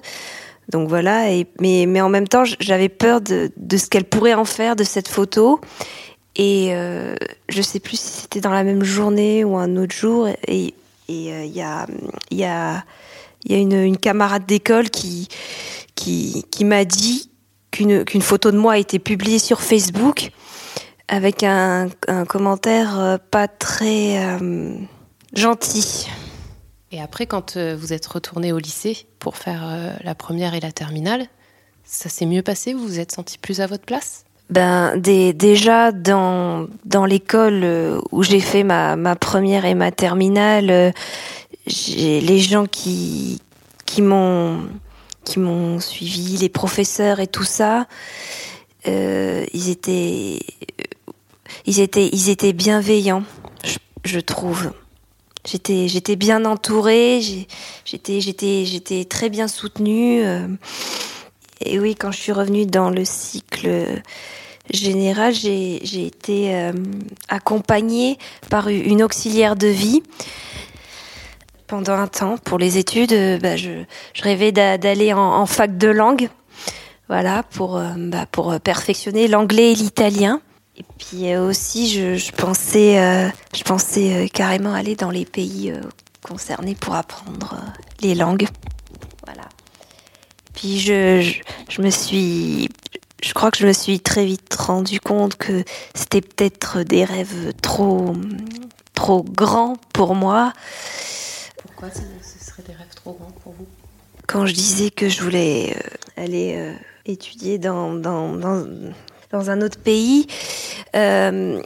Donc 0.69 0.89
voilà, 0.89 1.31
et, 1.31 1.48
mais, 1.62 1.86
mais 1.88 2.01
en 2.01 2.09
même 2.09 2.27
temps, 2.27 2.44
j'avais 2.59 2.89
peur 2.89 3.21
de, 3.21 3.51
de 3.56 3.77
ce 3.77 3.88
qu'elle 3.88 4.06
pourrait 4.06 4.33
en 4.33 4.45
faire 4.45 4.75
de 4.75 4.83
cette 4.83 5.07
photo. 5.07 5.62
Et 6.36 6.69
euh, 6.72 7.16
je 7.50 7.62
sais 7.62 7.80
plus 7.80 8.00
si 8.00 8.22
c'était 8.22 8.42
dans 8.42 8.51
la 8.51 8.63
même 8.63 8.83
journée 8.83 9.44
ou 9.44 9.57
un 9.57 9.75
autre 9.75 9.94
jour. 9.94 10.30
Et 10.48 10.74
il 11.12 11.31
euh, 11.31 11.45
y 11.45 11.62
a, 11.62 11.88
y 12.31 12.44
a, 12.44 12.83
une, 13.50 13.98
camarade 13.98 14.45
d'école 14.45 14.89
qui, 14.89 15.28
m'a 16.62 16.86
dit 16.86 17.30
qu'une 17.72 18.22
photo 18.22 18.51
de 18.51 18.57
moi 18.57 18.74
a 18.74 18.78
été 18.78 19.00
publiée 19.00 19.39
sur 19.39 19.62
Facebook 19.62 20.31
avec 21.07 21.44
un, 21.44 21.89
commentaire 22.28 23.00
euh, 23.00 23.18
pas 23.18 23.48
très 23.48 24.25
euh, 24.25 24.74
gentil. 25.34 26.07
Et 26.92 27.01
après, 27.01 27.25
quand 27.25 27.57
vous 27.57 27.94
êtes 27.94 28.06
retourné 28.06 28.51
au 28.51 28.57
lycée 28.57 29.07
pour 29.19 29.38
faire 29.38 29.95
la 30.04 30.13
première 30.13 30.56
et 30.56 30.60
la 30.60 30.74
terminale, 30.74 31.25
ça 31.86 32.10
s'est 32.10 32.25
mieux 32.25 32.42
passé? 32.42 32.74
Vous 32.74 32.86
vous 32.86 33.00
êtes 33.00 33.13
senti 33.13 33.38
plus 33.38 33.62
à 33.62 33.68
votre 33.68 33.86
place? 33.86 34.25
Ben, 34.51 34.98
déjà 34.98 35.92
dans, 35.92 36.68
dans 36.86 37.06
l'école 37.06 37.65
où 38.12 38.21
j'ai 38.24 38.39
fait 38.39 38.63
ma, 38.63 38.95
ma 38.95 39.15
première 39.15 39.65
et 39.65 39.74
ma 39.74 39.92
terminale, 39.92 40.94
j'ai 41.65 42.21
les 42.21 42.39
gens 42.39 42.65
qui, 42.65 43.39
qui 43.86 44.01
m'ont 44.01 44.59
qui 45.24 45.39
m'ont 45.39 45.80
suivi, 45.80 46.38
les 46.38 46.50
professeurs 46.50 47.19
et 47.19 47.27
tout 47.27 47.44
ça, 47.44 47.88
ils 48.86 49.69
étaient 49.69 50.39
ils 51.65 51.80
étaient, 51.80 52.09
ils 52.12 52.30
étaient 52.30 52.53
bienveillants, 52.53 53.24
je, 54.03 54.19
trouve. 54.19 54.71
J'étais, 55.45 55.88
j'étais 55.88 56.15
bien 56.15 56.45
entourée, 56.45 57.21
j'étais, 57.86 58.21
j'étais, 58.21 58.65
j'étais 58.65 59.06
très 59.06 59.30
bien 59.30 59.48
soutenue. 59.48 60.24
Euh. 60.24 60.48
Et 61.66 61.80
oui, 61.80 61.96
quand 61.96 62.12
je 62.12 62.19
suis 62.19 62.31
revenue 62.31 62.66
dans 62.66 62.90
le 62.90 63.06
cycle 63.06 64.02
général, 64.72 65.34
j'ai, 65.34 66.06
été 66.06 66.56
euh, 66.56 66.72
accompagnée 67.30 68.18
par 68.50 68.68
une 68.68 69.03
auxiliaire 69.03 69.56
de 69.56 69.68
vie 69.68 70.03
pendant 71.68 71.94
un 71.94 72.08
temps 72.08 72.38
pour 72.38 72.58
les 72.58 72.77
études. 72.77 73.13
Euh, 73.13 73.38
bah, 73.38 73.58
je, 73.58 73.84
rêvais 74.22 74.51
d'aller 74.51 75.13
en, 75.13 75.46
fac 75.46 75.77
de 75.77 75.88
langue, 75.88 76.30
voilà, 77.08 77.44
pour, 77.44 77.82
bah, 77.98 78.25
perfectionner 78.60 79.27
l'anglais 79.27 79.72
et 79.72 79.75
l'italien. 79.75 80.41
Et 80.77 80.86
puis 80.98 81.32
euh, 81.32 81.48
aussi, 81.48 81.89
je, 81.89 82.32
pensais, 82.32 83.00
euh, 83.00 83.30
je 83.56 83.63
pensais 83.63 84.13
euh, 84.15 84.27
carrément 84.27 84.74
aller 84.74 84.96
dans 84.96 85.12
les 85.12 85.25
pays 85.25 85.74
concernés 86.25 86.75
pour 86.75 86.96
apprendre 86.96 87.56
les 88.01 88.15
langues. 88.15 88.48
Voilà. 89.25 89.44
Puis 90.53 90.79
je, 90.79 91.34
je, 91.70 91.81
me 91.81 91.89
suis, 91.89 92.70
je 93.24 93.34
crois 93.34 93.51
que 93.51 93.58
je 93.58 93.67
me 93.67 93.74
suis 93.74 94.00
très 94.00 94.25
vite 94.25 94.53
rendu 94.53 95.00
compte 95.00 95.36
que 95.36 95.63
c'était 95.96 96.22
peut-être 96.22 96.84
des 96.84 97.03
rêves 97.03 97.53
trop, 97.62 98.13
trop 98.93 99.24
grands 99.24 99.77
pour 99.93 100.15
moi. 100.15 100.53
Pourquoi 101.58 101.89
ce 101.89 102.46
serait 102.46 102.63
des 102.63 102.74
rêves 102.74 102.96
trop 102.96 103.13
grands 103.13 103.31
pour 103.43 103.53
vous? 103.53 103.67
Quand 104.27 104.46
je 104.46 104.53
disais 104.53 104.91
que 104.91 105.10
je 105.10 105.22
voulais 105.22 105.75
aller 106.15 106.74
étudier 107.05 107.58
dans, 107.58 107.93
dans, 107.93 108.34
dans, 108.36 108.65
dans 109.31 109.50
un 109.50 109.62
autre 109.62 109.79
pays. 109.79 110.27
Euh, 110.96 111.62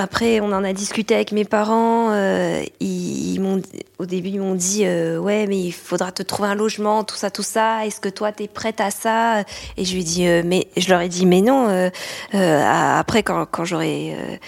après, 0.00 0.40
on 0.40 0.52
en 0.52 0.64
a 0.64 0.72
discuté 0.72 1.14
avec 1.14 1.32
mes 1.32 1.44
parents. 1.44 2.10
Euh, 2.12 2.64
ils, 2.80 3.38
m'ont, 3.38 3.60
au 3.98 4.06
début, 4.06 4.30
ils 4.30 4.40
m'ont 4.40 4.54
dit 4.54 4.84
euh, 4.84 5.18
ouais, 5.18 5.46
mais 5.46 5.58
il 5.58 5.72
faudra 5.72 6.10
te 6.10 6.22
trouver 6.22 6.48
un 6.48 6.54
logement, 6.54 7.04
tout 7.04 7.16
ça, 7.16 7.30
tout 7.30 7.42
ça. 7.42 7.86
Est-ce 7.86 8.00
que 8.00 8.08
toi, 8.08 8.32
t'es 8.32 8.48
prête 8.48 8.80
à 8.80 8.90
ça? 8.90 9.42
Et 9.76 9.84
je 9.84 9.92
lui 9.92 10.00
ai 10.00 10.04
dit 10.04 10.24
mais 10.44 10.68
je 10.76 10.88
leur 10.88 11.00
ai 11.00 11.08
dit 11.08 11.26
mais 11.26 11.42
non. 11.42 11.90
après, 12.32 13.22
quand, 13.22 13.44
quand 13.46 13.64
j'aurai 13.64 14.40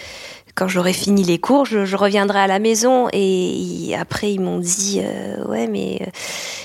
quand 0.54 0.68
j'aurai 0.68 0.92
fini 0.92 1.22
les 1.22 1.38
cours, 1.38 1.64
je, 1.64 1.96
reviendrai 1.96 2.40
à 2.40 2.46
la 2.46 2.58
maison. 2.58 3.08
Et, 3.12 3.94
après, 3.98 4.32
ils 4.32 4.40
m'ont 4.40 4.58
dit 4.58 5.02
ouais, 5.46 5.66
mais 5.66 6.00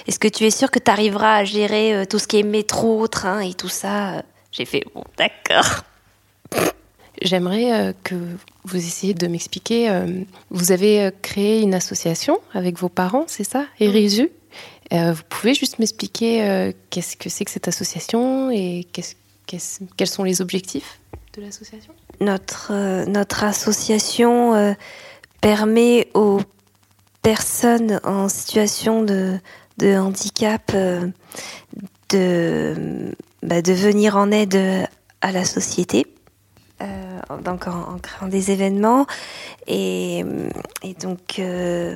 est-ce 0.08 0.20
que 0.20 0.28
tu 0.30 0.46
es 0.46 0.52
sûr 0.52 0.72
que 0.72 0.80
tu 0.80 0.90
arriveras 0.90 1.36
à 1.36 1.44
gérer 1.44 2.06
tout 2.10 2.20
ce 2.20 2.28
qui 2.28 2.40
est 2.40 2.44
métro, 2.44 3.08
train 3.08 3.42
et 3.42 3.54
tout 3.54 3.70
ça? 3.70 4.24
J'ai 4.52 4.66
fait 4.66 4.86
bon, 4.96 5.04
d'accord. 5.18 5.84
J'aimerais 7.22 7.74
euh, 7.74 7.94
que 8.04 8.16
vous 8.64 8.78
essayiez 8.78 9.14
de 9.14 9.28
m'expliquer. 9.28 9.90
Euh, 9.90 10.24
vous 10.50 10.72
avez 10.72 11.02
euh, 11.02 11.12
créé 11.22 11.62
une 11.62 11.74
association 11.74 12.40
avec 12.54 12.78
vos 12.78 12.90
parents, 12.90 13.26
c'est 13.28 13.44
ça 13.44 13.66
Érisu 13.80 14.30
vous 14.90 15.24
pouvez 15.28 15.54
juste 15.54 15.80
m'expliquer 15.80 16.72
qu'est-ce 16.90 17.18
que 17.18 17.28
c'est 17.28 17.44
que 17.44 17.52
cette 17.52 17.68
association 17.68 18.50
et 18.52 18.88
quels 19.46 20.08
sont 20.08 20.24
les 20.24 20.40
objectifs 20.42 21.02
de 21.36 21.42
l'association? 21.42 21.92
Notre, 22.22 23.04
notre 23.06 23.44
association 23.44 24.76
permet 25.42 26.08
aux 26.14 26.40
personnes 27.22 28.00
en 28.06 28.30
situation 28.30 29.04
de, 29.04 29.38
de 29.78 29.98
handicap 29.98 30.74
de, 32.10 33.14
bah, 33.44 33.62
de 33.62 33.74
venir 33.74 34.16
en 34.16 34.32
aide 34.32 34.88
à 35.20 35.34
la 35.34 35.44
société. 35.44 36.06
Euh, 36.82 36.86
donc 37.44 37.68
en, 37.68 37.98
créant 38.00 38.28
des 38.28 38.52
événements 38.52 39.06
et, 39.68 40.24
et 40.84 40.94
donc 41.02 41.40
euh, 41.40 41.96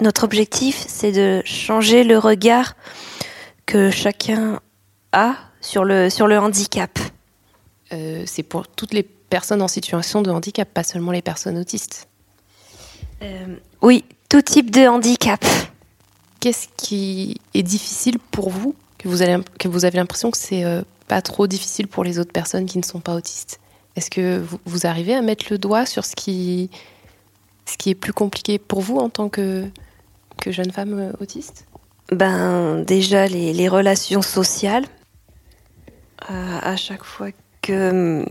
notre 0.00 0.24
objectif 0.24 0.84
c'est 0.88 1.12
de 1.12 1.42
changer 1.44 2.04
le 2.04 2.18
regard 2.18 2.74
que 3.66 3.90
chacun 3.90 4.60
a 5.12 5.34
sur 5.60 5.84
le 5.84 6.10
sur 6.10 6.26
le 6.26 6.38
handicap. 6.38 6.98
Euh, 7.92 8.24
c'est 8.26 8.42
pour 8.42 8.66
toutes 8.66 8.94
les 8.94 9.02
personnes 9.02 9.62
en 9.62 9.68
situation 9.68 10.22
de 10.22 10.30
handicap, 10.30 10.68
pas 10.68 10.82
seulement 10.82 11.12
les 11.12 11.22
personnes 11.22 11.58
autistes. 11.58 12.08
oui, 13.82 14.04
tout 14.28 14.42
type 14.42 14.70
de 14.70 14.86
handicap. 14.86 15.44
Qu'est-ce 16.40 16.66
qui 16.76 17.40
est 17.54 17.62
difficile 17.62 18.18
pour 18.18 18.50
vous 18.50 18.74
que 18.98 19.06
vous, 19.06 19.22
avez, 19.22 19.44
que 19.58 19.68
vous 19.68 19.84
avez 19.84 19.98
l'impression 19.98 20.30
que 20.30 20.38
c'est 20.38 20.64
euh, 20.64 20.82
pas 21.06 21.22
trop 21.22 21.46
difficile 21.46 21.86
pour 21.86 22.02
les 22.02 22.18
autres 22.18 22.32
personnes 22.32 22.66
qui 22.66 22.78
ne 22.78 22.82
sont 22.82 22.98
pas 22.98 23.14
autistes? 23.14 23.60
Est-ce 23.96 24.10
que 24.10 24.42
vous, 24.64 24.86
arrivez 24.86 25.14
à 25.14 25.22
mettre 25.22 25.46
le 25.50 25.58
doigt 25.58 25.86
sur 25.86 26.04
ce 26.04 26.16
qui, 26.16 26.70
est 27.86 27.94
plus 27.94 28.12
compliqué 28.12 28.58
pour 28.58 28.80
vous 28.80 28.96
en 28.98 29.10
tant 29.10 29.28
que, 29.28 29.68
jeune 30.46 30.70
femme 30.70 30.98
euh, 30.98 31.12
autiste? 31.20 31.66
Ben 32.10 32.82
déjà 32.82 33.26
les, 33.26 33.68
relations 33.68 34.22
sociales. 34.22 34.84
Euh, 36.30 36.58
à 36.62 36.76
chaque 36.76 37.04
fois 37.04 37.28
que, 37.62 38.24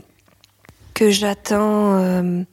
j'attends 1.00 1.96
un, 1.96 2.46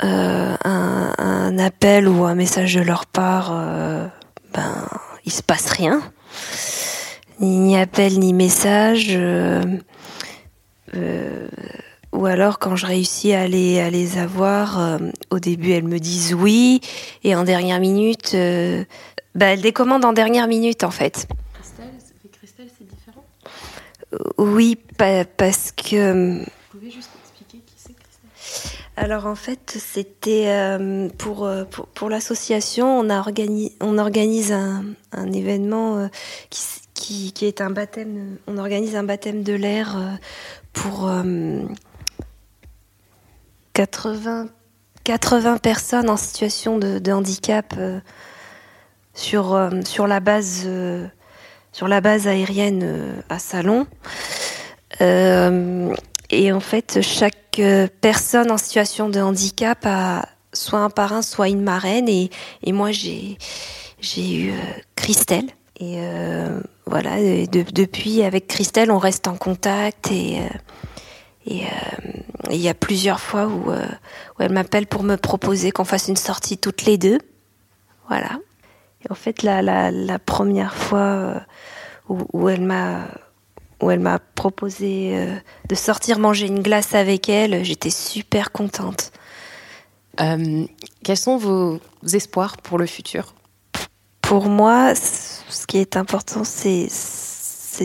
un, 0.00 1.58
appel 1.58 2.08
ou 2.08 2.24
un 2.24 2.34
message 2.34 2.74
de 2.74 2.80
leur 2.80 3.06
part, 3.06 3.50
ben 4.52 4.88
il 5.24 5.32
se 5.32 5.42
passe 5.42 5.70
rien 5.70 6.02
ni 7.42 7.76
appel 7.76 8.18
ni 8.18 8.32
message. 8.32 9.18
Euh, 10.94 10.98
euh, 10.98 11.48
ou 12.12 12.26
alors 12.26 12.58
quand 12.58 12.76
je 12.76 12.84
réussis 12.84 13.32
à 13.32 13.48
les, 13.48 13.80
à 13.80 13.88
les 13.88 14.18
avoir, 14.18 14.78
euh, 14.78 14.98
au 15.30 15.38
début 15.38 15.72
elles 15.72 15.84
me 15.84 15.98
disent 15.98 16.34
oui, 16.34 16.82
et 17.24 17.34
en 17.34 17.42
dernière 17.42 17.80
minute, 17.80 18.36
bah, 19.34 19.46
elles 19.46 19.62
décommandent 19.62 20.04
en 20.04 20.12
dernière 20.12 20.46
minute 20.46 20.84
en 20.84 20.90
fait. 20.90 21.26
Christelle, 22.32 22.68
c'est 22.78 22.86
différent? 22.86 23.24
Oui, 24.36 24.76
parce 25.38 25.72
que... 25.72 26.40
Vous 26.40 26.44
pouvez 26.70 26.90
juste 26.90 27.08
expliquer 27.22 27.64
qui 27.64 27.74
c'est 27.78 27.94
Christelle? 27.94 28.78
alors 28.96 29.24
en 29.24 29.34
fait, 29.34 29.78
c'était 29.78 30.76
pour, 31.16 31.48
pour, 31.70 31.86
pour 31.86 32.10
l'association, 32.10 32.98
on, 32.98 33.08
a 33.08 33.24
on 33.80 33.96
organise 33.96 34.52
un, 34.52 34.84
un 35.12 35.32
événement 35.32 36.10
qui, 36.50 36.60
qui, 37.32 37.46
est 37.46 37.60
un 37.60 37.70
baptême. 37.70 38.38
On 38.46 38.58
organise 38.58 38.96
un 38.96 39.02
baptême 39.02 39.42
de 39.42 39.52
l'air 39.52 39.96
euh, 39.96 40.10
pour 40.72 41.10
80, 43.74 44.44
euh, 44.44 44.48
80 45.04 45.58
personnes 45.58 46.10
en 46.10 46.16
situation 46.16 46.78
de, 46.78 47.12
handicap 47.12 47.74
euh, 47.76 48.00
sur, 49.14 49.70
sur, 49.84 50.06
la 50.06 50.20
base, 50.20 50.68
sur 51.72 51.88
la 51.88 52.00
base 52.00 52.26
aérienne 52.26 53.22
à 53.28 53.38
Salon. 53.38 53.86
et 55.00 56.52
en 56.52 56.60
fait, 56.60 57.00
chaque 57.02 57.60
personne 58.00 58.50
en 58.50 58.58
situation 58.58 59.08
de 59.10 59.20
handicap 59.20 59.78
a 59.84 60.26
soit 60.54 60.80
un 60.80 60.90
parrain, 60.90 61.22
soit 61.22 61.48
une 61.48 61.62
marraine. 61.62 62.08
Et, 62.08 62.30
et 62.62 62.72
moi, 62.72 62.90
j'ai 62.92 63.36
eu 64.18 64.52
Christelle. 64.96 65.50
Et 65.78 65.98
voilà, 66.86 67.16
depuis 67.46 68.22
avec 68.22 68.48
Christelle, 68.48 68.90
on 68.90 68.98
reste 68.98 69.28
en 69.28 69.36
contact 69.36 70.10
et 70.10 70.40
euh, 70.40 71.52
euh, 71.52 72.20
il 72.50 72.60
y 72.60 72.68
a 72.68 72.74
plusieurs 72.74 73.20
fois 73.20 73.46
où, 73.46 73.70
euh, 73.70 73.86
où 74.38 74.42
elle 74.42 74.52
m'appelle 74.52 74.86
pour 74.86 75.04
me 75.04 75.16
proposer 75.16 75.70
qu'on 75.70 75.84
fasse 75.84 76.08
une 76.08 76.16
sortie 76.16 76.58
toutes 76.58 76.84
les 76.84 76.98
deux. 76.98 77.18
Voilà. 78.08 78.40
Et 79.04 79.10
en 79.10 79.14
fait, 79.14 79.42
la, 79.42 80.18
première 80.18 80.74
fois 80.74 81.42
où, 82.08 82.48
elle 82.48 82.62
m'a 82.62 83.08
où 83.80 83.90
elle 83.90 84.00
m'a 84.00 84.20
proposé 84.20 85.26
de 85.68 85.74
sortir 85.74 86.20
manger 86.20 86.46
une 86.46 86.62
glace 86.62 86.94
avec 86.94 87.28
elle, 87.28 87.64
j'étais 87.64 87.90
super 87.90 88.52
contente. 88.52 89.10
quels 90.16 91.16
sont 91.16 91.36
vos 91.36 91.80
espoirs 92.12 92.58
pour 92.58 92.78
le 92.78 92.86
futur? 92.86 93.34
Pour 94.32 94.48
moi, 94.48 94.94
ce 94.94 95.66
qui 95.66 95.76
est 95.76 95.94
important, 95.94 96.42
c'est 96.42 96.88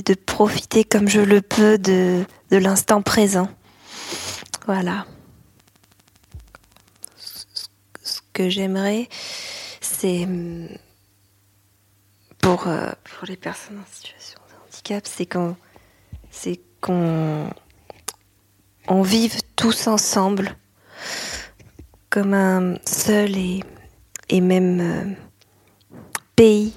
de 0.02 0.14
profiter 0.14 0.86
comme 0.86 1.10
je 1.10 1.20
le 1.20 1.42
peux 1.42 1.78
de, 1.78 2.24
l'instant 2.50 3.02
présent. 3.02 3.50
Voilà. 4.66 5.06
Ce 7.18 8.22
que 8.32 8.48
j'aimerais, 8.48 9.10
c'est 9.82 10.26
pour, 12.40 12.70
euh, 12.70 12.92
pour 13.04 13.28
les 13.28 13.36
personnes 13.36 13.80
en 13.80 13.94
situation 13.94 14.40
de 14.50 14.74
handicap, 14.74 15.06
c'est 15.06 15.26
qu'on 15.26 15.58
c'est 16.32 16.62
qu'on 16.80 17.50
on 18.88 19.02
vive 19.02 19.42
tous 19.58 19.88
ensemble 19.88 20.56
comme 22.10 22.34
un 22.34 22.76
seul 22.86 23.36
et, 23.36 23.64
et 24.30 24.40
même 24.40 24.80
euh, 24.80 25.27
pays 26.38 26.72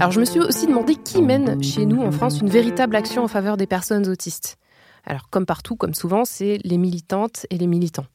alors 0.00 0.10
je 0.10 0.18
me 0.18 0.24
suis 0.24 0.40
aussi 0.40 0.66
demandé 0.66 0.96
qui 0.96 1.22
mène 1.22 1.62
chez 1.62 1.86
nous 1.86 2.02
en 2.02 2.10
France 2.10 2.40
une 2.40 2.48
véritable 2.48 2.96
action 2.96 3.22
en 3.22 3.28
faveur 3.28 3.56
des 3.56 3.68
personnes 3.68 4.08
autistes. 4.08 4.56
Alors 5.04 5.30
comme 5.30 5.46
partout, 5.46 5.76
comme 5.76 5.94
souvent, 5.94 6.24
c'est 6.24 6.58
les 6.64 6.78
militantes 6.78 7.46
et 7.50 7.58
les 7.58 7.68
militants. 7.68 8.06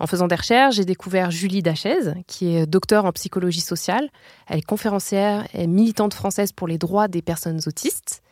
En 0.00 0.08
faisant 0.08 0.26
des 0.26 0.34
recherches, 0.34 0.74
j'ai 0.74 0.84
découvert 0.84 1.30
Julie 1.30 1.62
Dachaise, 1.62 2.14
qui 2.26 2.56
est 2.56 2.66
docteur 2.66 3.04
en 3.04 3.12
psychologie 3.12 3.60
sociale. 3.60 4.08
Elle 4.48 4.58
est 4.58 4.62
conférencière 4.62 5.46
et 5.54 5.68
militante 5.68 6.14
française 6.14 6.50
pour 6.50 6.66
les 6.66 6.78
droits 6.78 7.06
des 7.06 7.22
personnes 7.22 7.60
autistes. 7.68 8.23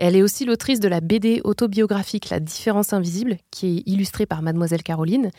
Elle 0.00 0.16
est 0.16 0.22
aussi 0.22 0.46
l'autrice 0.46 0.80
de 0.80 0.88
la 0.88 1.02
BD 1.02 1.42
autobiographique 1.44 2.30
La 2.30 2.40
différence 2.40 2.94
invisible, 2.94 3.36
qui 3.50 3.66
est 3.66 3.82
illustrée 3.84 4.24
par 4.24 4.40
Mademoiselle 4.40 4.82
Caroline, 4.82 5.30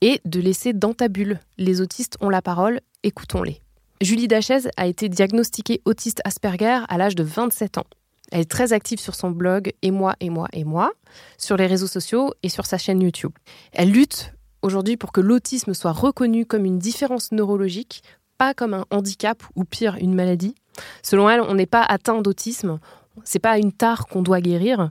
et 0.00 0.22
de 0.24 0.40
l'essai 0.40 0.72
Dans 0.72 0.94
ta 0.94 1.08
bulle, 1.08 1.38
Les 1.58 1.82
autistes 1.82 2.16
ont 2.22 2.30
la 2.30 2.40
parole, 2.40 2.80
écoutons-les. 3.02 3.60
Julie 4.00 4.26
Dachaise 4.26 4.70
a 4.78 4.86
été 4.86 5.10
diagnostiquée 5.10 5.82
autiste 5.84 6.22
Asperger 6.24 6.80
à 6.88 6.96
l'âge 6.96 7.14
de 7.14 7.22
27 7.22 7.76
ans. 7.76 7.84
Elle 8.32 8.40
est 8.40 8.50
très 8.50 8.72
active 8.72 9.00
sur 9.00 9.14
son 9.14 9.30
blog 9.30 9.74
Et 9.82 9.90
moi, 9.90 10.14
et 10.20 10.30
moi, 10.30 10.48
et 10.54 10.64
moi, 10.64 10.92
sur 11.36 11.58
les 11.58 11.66
réseaux 11.66 11.86
sociaux 11.86 12.32
et 12.42 12.48
sur 12.48 12.64
sa 12.64 12.78
chaîne 12.78 13.02
YouTube. 13.02 13.32
Elle 13.72 13.90
lutte 13.90 14.32
aujourd'hui 14.62 14.96
pour 14.96 15.12
que 15.12 15.20
l'autisme 15.20 15.74
soit 15.74 15.92
reconnu 15.92 16.46
comme 16.46 16.64
une 16.64 16.78
différence 16.78 17.32
neurologique, 17.32 18.02
pas 18.38 18.54
comme 18.54 18.72
un 18.72 18.86
handicap 18.90 19.42
ou 19.56 19.64
pire 19.64 19.98
une 20.00 20.14
maladie. 20.14 20.54
Selon 21.02 21.28
elle, 21.28 21.42
on 21.42 21.54
n'est 21.54 21.66
pas 21.66 21.82
atteint 21.82 22.20
d'autisme, 22.22 22.78
c'est 23.24 23.38
pas 23.38 23.58
une 23.58 23.72
tare 23.72 24.06
qu'on 24.06 24.22
doit 24.22 24.40
guérir. 24.40 24.90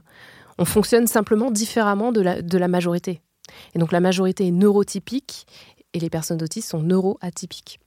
On 0.58 0.64
fonctionne 0.64 1.06
simplement 1.06 1.50
différemment 1.50 2.12
de 2.12 2.20
la, 2.20 2.68
majorité. 2.68 3.20
Et 3.74 3.78
donc 3.78 3.92
la 3.92 4.00
majorité 4.00 4.46
est 4.46 4.52
neurotypique 4.52 5.46
et 5.92 6.00
les 6.00 6.10
personnes 6.10 6.42
autistes 6.42 6.70
sont 6.70 6.82
neuroatypiques. 6.82 7.80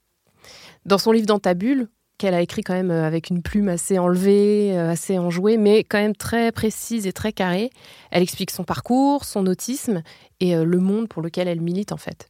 Dans 0.86 0.98
son 0.98 1.12
livre 1.12 1.28
Dans 1.28 1.40
ta 1.40 1.54
bulle, 1.54 1.90
qu'elle 2.20 2.36
a 2.36 2.42
écrit 2.42 2.62
quand 2.64 2.74
même 2.74 2.92
euh, 2.92 3.08
avec 3.08 3.32
une 3.32 3.42
plume 3.42 3.70
assez 3.70 3.98
enlevée, 3.98 4.78
euh, 4.78 4.92
assez 4.92 5.18
enjouée, 5.18 5.58
mais 5.58 5.84
quand 5.84 5.98
même 5.98 6.16
très 6.16 6.52
précise 6.52 7.08
et 7.08 7.14
très 7.14 7.34
carrée, 7.34 7.72
elle 8.12 8.22
explique 8.22 8.52
son 8.52 8.64
parcours, 8.64 9.26
son 9.26 9.48
autisme 9.48 10.04
et 10.40 10.56
euh, 10.56 10.66
le 10.66 10.80
monde 10.80 11.08
pour 11.08 11.24
lequel 11.24 11.48
elle 11.48 11.62
milite 11.62 11.92
en 11.92 11.98
fait. 11.98 12.30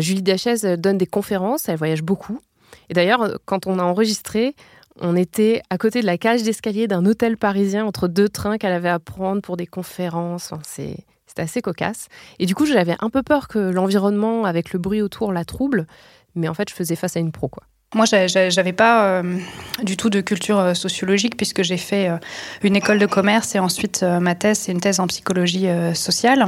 Julie 0.00 0.22
Dachaise 0.22 0.64
donne 0.64 0.98
des 0.98 1.06
conférences, 1.06 1.68
elle 1.68 1.76
voyage 1.76 2.02
beaucoup. 2.02 2.40
Et 2.88 2.94
d'ailleurs, 2.94 3.38
quand 3.44 3.68
on 3.68 3.78
a 3.78 3.84
enregistré, 3.84 4.56
on 5.00 5.16
était 5.16 5.62
à 5.70 5.78
côté 5.78 6.00
de 6.00 6.06
la 6.06 6.18
cage 6.18 6.42
d'escalier 6.42 6.88
d'un 6.88 7.04
hôtel 7.06 7.36
parisien 7.36 7.84
entre 7.84 8.08
deux 8.08 8.28
trains 8.28 8.58
qu'elle 8.58 8.72
avait 8.72 8.88
à 8.88 8.98
prendre 8.98 9.42
pour 9.42 9.56
des 9.56 9.66
conférences. 9.66 10.52
c'est 10.62 10.96
c'était 11.26 11.42
assez 11.42 11.60
cocasse. 11.60 12.06
Et 12.38 12.46
du 12.46 12.54
coup, 12.54 12.66
j'avais 12.66 12.94
un 13.00 13.10
peu 13.10 13.22
peur 13.22 13.48
que 13.48 13.58
l'environnement, 13.58 14.44
avec 14.44 14.72
le 14.72 14.78
bruit 14.78 15.02
autour, 15.02 15.32
la 15.32 15.44
trouble. 15.44 15.86
Mais 16.34 16.48
en 16.48 16.54
fait, 16.54 16.70
je 16.70 16.74
faisais 16.74 16.96
face 16.96 17.16
à 17.16 17.20
une 17.20 17.32
pro, 17.32 17.48
quoi. 17.48 17.64
Moi, 17.94 18.04
j'avais 18.04 18.72
pas 18.72 19.06
euh, 19.06 19.38
du 19.82 19.96
tout 19.96 20.10
de 20.10 20.20
culture 20.20 20.58
euh, 20.58 20.74
sociologique 20.74 21.36
puisque 21.36 21.62
j'ai 21.62 21.76
fait 21.76 22.08
euh, 22.08 22.16
une 22.62 22.74
école 22.74 22.98
de 22.98 23.06
commerce 23.06 23.54
et 23.54 23.58
ensuite 23.58 24.02
ma 24.02 24.34
thèse, 24.34 24.58
c'est 24.58 24.72
une 24.72 24.80
thèse 24.80 24.98
en 24.98 25.06
psychologie 25.06 25.68
sociale. 25.94 26.46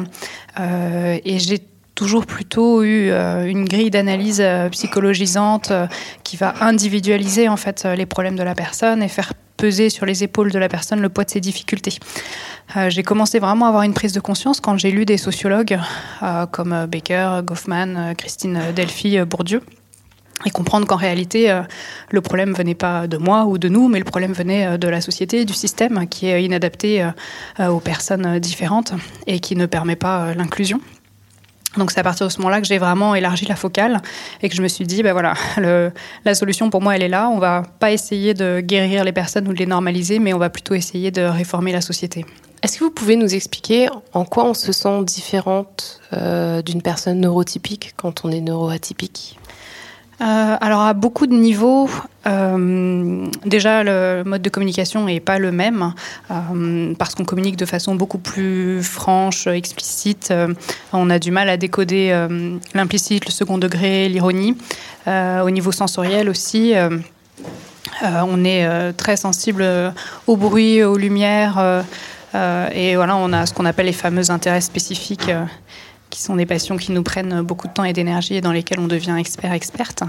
et 0.58 1.38
j'ai 1.38 1.60
toujours 1.98 2.26
plutôt 2.26 2.84
eu 2.84 3.10
une 3.10 3.64
grille 3.64 3.90
d'analyse 3.90 4.40
psychologisante 4.70 5.72
qui 6.22 6.36
va 6.36 6.54
individualiser 6.60 7.48
en 7.48 7.56
fait 7.56 7.84
les 7.84 8.06
problèmes 8.06 8.36
de 8.36 8.44
la 8.44 8.54
personne 8.54 9.02
et 9.02 9.08
faire 9.08 9.32
peser 9.58 9.90
sur 9.90 10.06
les 10.06 10.24
épaules 10.24 10.50
de 10.50 10.58
la 10.58 10.68
personne 10.68 11.00
le 11.00 11.10
poids 11.10 11.24
de 11.24 11.30
ses 11.30 11.40
difficultés. 11.40 11.98
Euh, 12.76 12.88
j'ai 12.88 13.02
commencé 13.02 13.38
vraiment 13.38 13.66
à 13.66 13.68
avoir 13.68 13.82
une 13.82 13.92
prise 13.92 14.12
de 14.12 14.20
conscience 14.20 14.60
quand 14.60 14.78
j'ai 14.78 14.90
lu 14.90 15.04
des 15.04 15.18
sociologues 15.18 15.78
euh, 16.22 16.46
comme 16.46 16.72
euh, 16.72 16.86
Baker, 16.86 17.40
Goffman, 17.42 18.14
Christine 18.16 18.60
Delphi, 18.74 19.20
Bourdieu 19.24 19.62
et 20.46 20.50
comprendre 20.50 20.86
qu'en 20.86 20.96
réalité, 20.96 21.52
le 22.12 22.20
problème 22.20 22.52
venait 22.52 22.76
pas 22.76 23.08
de 23.08 23.16
moi 23.16 23.46
ou 23.46 23.58
de 23.58 23.68
nous, 23.68 23.88
mais 23.88 23.98
le 23.98 24.04
problème 24.04 24.32
venait 24.32 24.78
de 24.78 24.86
la 24.86 25.00
société, 25.00 25.44
du 25.44 25.52
système 25.52 26.06
qui 26.06 26.28
est 26.28 26.44
inadapté 26.44 27.04
aux 27.58 27.80
personnes 27.80 28.38
différentes 28.38 28.92
et 29.26 29.40
qui 29.40 29.56
ne 29.56 29.66
permet 29.66 29.96
pas 29.96 30.34
l'inclusion. 30.34 30.80
Donc 31.76 31.90
c'est 31.90 32.00
à 32.00 32.02
partir 32.02 32.26
de 32.26 32.32
ce 32.32 32.38
moment-là 32.38 32.60
que 32.60 32.66
j'ai 32.66 32.78
vraiment 32.78 33.14
élargi 33.14 33.44
la 33.46 33.56
focale 33.56 34.00
et 34.42 34.48
que 34.48 34.56
je 34.56 34.62
me 34.62 34.68
suis 34.68 34.86
dit, 34.86 35.02
ben 35.02 35.12
voilà, 35.12 35.34
la 36.24 36.34
solution 36.34 36.70
pour 36.70 36.80
moi, 36.80 36.96
elle 36.96 37.02
est 37.02 37.08
là. 37.08 37.28
On 37.28 37.38
va 37.38 37.62
pas 37.78 37.92
essayer 37.92 38.34
de 38.34 38.60
guérir 38.60 39.04
les 39.04 39.12
personnes 39.12 39.46
ou 39.48 39.52
de 39.52 39.58
les 39.58 39.66
normaliser, 39.66 40.18
mais 40.18 40.32
on 40.32 40.38
va 40.38 40.50
plutôt 40.50 40.74
essayer 40.74 41.10
de 41.10 41.22
réformer 41.22 41.72
la 41.72 41.80
société. 41.80 42.24
Est-ce 42.62 42.78
que 42.78 42.84
vous 42.84 42.90
pouvez 42.90 43.14
nous 43.14 43.34
expliquer 43.34 43.88
en 44.12 44.24
quoi 44.24 44.44
on 44.44 44.54
se 44.54 44.72
sent 44.72 45.04
différente 45.04 46.00
euh, 46.12 46.60
d'une 46.62 46.82
personne 46.82 47.20
neurotypique 47.20 47.94
quand 47.96 48.24
on 48.24 48.30
est 48.30 48.40
neuroatypique? 48.40 49.37
Euh, 50.20 50.56
alors 50.60 50.80
à 50.80 50.94
beaucoup 50.94 51.28
de 51.28 51.34
niveaux, 51.34 51.88
euh, 52.26 53.26
déjà 53.44 53.84
le 53.84 54.24
mode 54.24 54.42
de 54.42 54.48
communication 54.48 55.04
n'est 55.04 55.20
pas 55.20 55.38
le 55.38 55.52
même 55.52 55.94
euh, 56.30 56.92
parce 56.98 57.14
qu'on 57.14 57.24
communique 57.24 57.56
de 57.56 57.64
façon 57.64 57.94
beaucoup 57.94 58.18
plus 58.18 58.82
franche, 58.82 59.46
explicite. 59.46 60.34
on 60.92 61.10
a 61.10 61.20
du 61.20 61.30
mal 61.30 61.48
à 61.48 61.56
décoder 61.56 62.26
l'implicite, 62.74 63.26
le 63.26 63.30
second 63.30 63.58
degré, 63.58 64.08
l'ironie. 64.08 64.56
au 65.06 65.50
niveau 65.50 65.70
sensoriel 65.70 66.28
aussi. 66.28 66.74
on 68.02 68.44
est 68.44 68.92
très 68.94 69.16
sensible 69.16 69.64
au 70.26 70.36
bruit, 70.36 70.82
aux 70.82 70.96
lumières, 70.96 71.84
et 72.34 72.96
voilà, 72.96 73.16
on 73.16 73.32
a 73.32 73.46
ce 73.46 73.54
qu'on 73.54 73.66
appelle 73.66 73.86
les 73.86 73.92
fameux 73.92 74.32
intérêts 74.32 74.60
spécifiques 74.60 75.30
qui 76.18 76.24
sont 76.24 76.34
des 76.34 76.46
passions 76.46 76.76
qui 76.76 76.90
nous 76.90 77.04
prennent 77.04 77.42
beaucoup 77.42 77.68
de 77.68 77.72
temps 77.72 77.84
et 77.84 77.92
d'énergie 77.92 78.34
et 78.34 78.40
dans 78.40 78.50
lesquelles 78.50 78.80
on 78.80 78.88
devient 78.88 79.14
expert, 79.16 79.52
experte. 79.52 80.02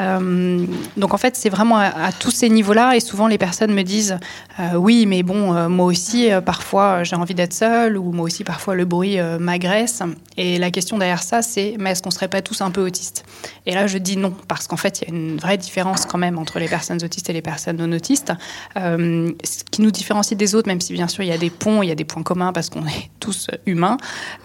Euh, 0.00 0.66
donc 0.96 1.14
en 1.14 1.18
fait, 1.18 1.36
c'est 1.36 1.50
vraiment 1.50 1.76
à, 1.76 2.10
tous 2.18 2.32
ces 2.32 2.48
niveaux-là 2.48 2.96
et 2.96 3.00
souvent 3.00 3.28
les 3.28 3.38
personnes 3.38 3.72
me 3.72 3.82
disent 3.82 4.18
euh, 4.58 4.74
oui, 4.74 5.06
mais 5.06 5.22
bon, 5.22 5.54
euh, 5.54 5.68
moi 5.68 5.86
aussi, 5.86 6.30
parfois 6.44 7.04
j'ai 7.04 7.14
envie 7.14 7.34
d'être 7.34 7.52
seule 7.52 7.96
ou 7.96 8.10
moi 8.10 8.24
aussi, 8.24 8.42
parfois 8.42 8.74
le 8.74 8.84
bruit 8.84 9.18
m'agresse. 9.38 10.02
Et 10.36 10.58
la 10.58 10.72
question 10.72 10.98
derrière 10.98 11.22
ça, 11.22 11.42
c'est 11.42 11.76
mais 11.78 11.92
est-ce 11.92 12.02
qu'on 12.02 12.10
serait 12.10 12.26
pas 12.26 12.42
tous 12.42 12.60
un 12.60 12.72
peu 12.72 12.84
autistes? 12.84 13.24
Et 13.64 13.74
là, 13.74 13.86
je 13.86 13.98
dis 13.98 14.16
non 14.16 14.34
parce 14.48 14.66
qu'en 14.66 14.76
fait, 14.76 15.00
il 15.00 15.08
y 15.08 15.12
a 15.12 15.14
une 15.14 15.36
vraie 15.36 15.58
différence 15.58 16.06
quand 16.06 16.18
même 16.18 16.38
entre 16.38 16.58
les 16.58 16.68
personnes 16.68 17.04
autistes 17.04 17.30
et 17.30 17.32
les 17.32 17.42
personnes 17.42 17.76
non 17.76 17.94
autistes. 17.94 18.32
ce 18.74 19.64
qui 19.70 19.80
nous 19.80 19.92
différencie 19.92 20.36
des 20.36 20.56
autres, 20.56 20.66
même 20.66 20.80
si 20.80 20.92
bien 20.92 21.06
sûr 21.06 21.22
il 21.22 21.28
y 21.28 21.32
a 21.32 21.38
des 21.38 21.50
ponts, 21.50 21.82
il 21.82 21.88
y 21.88 21.92
a 21.92 21.94
des 21.94 22.04
points 22.04 22.24
communs 22.24 22.52
parce 22.52 22.68
qu'on 22.68 22.84
est 22.86 23.10
tous 23.20 23.46
humains, 23.66 23.96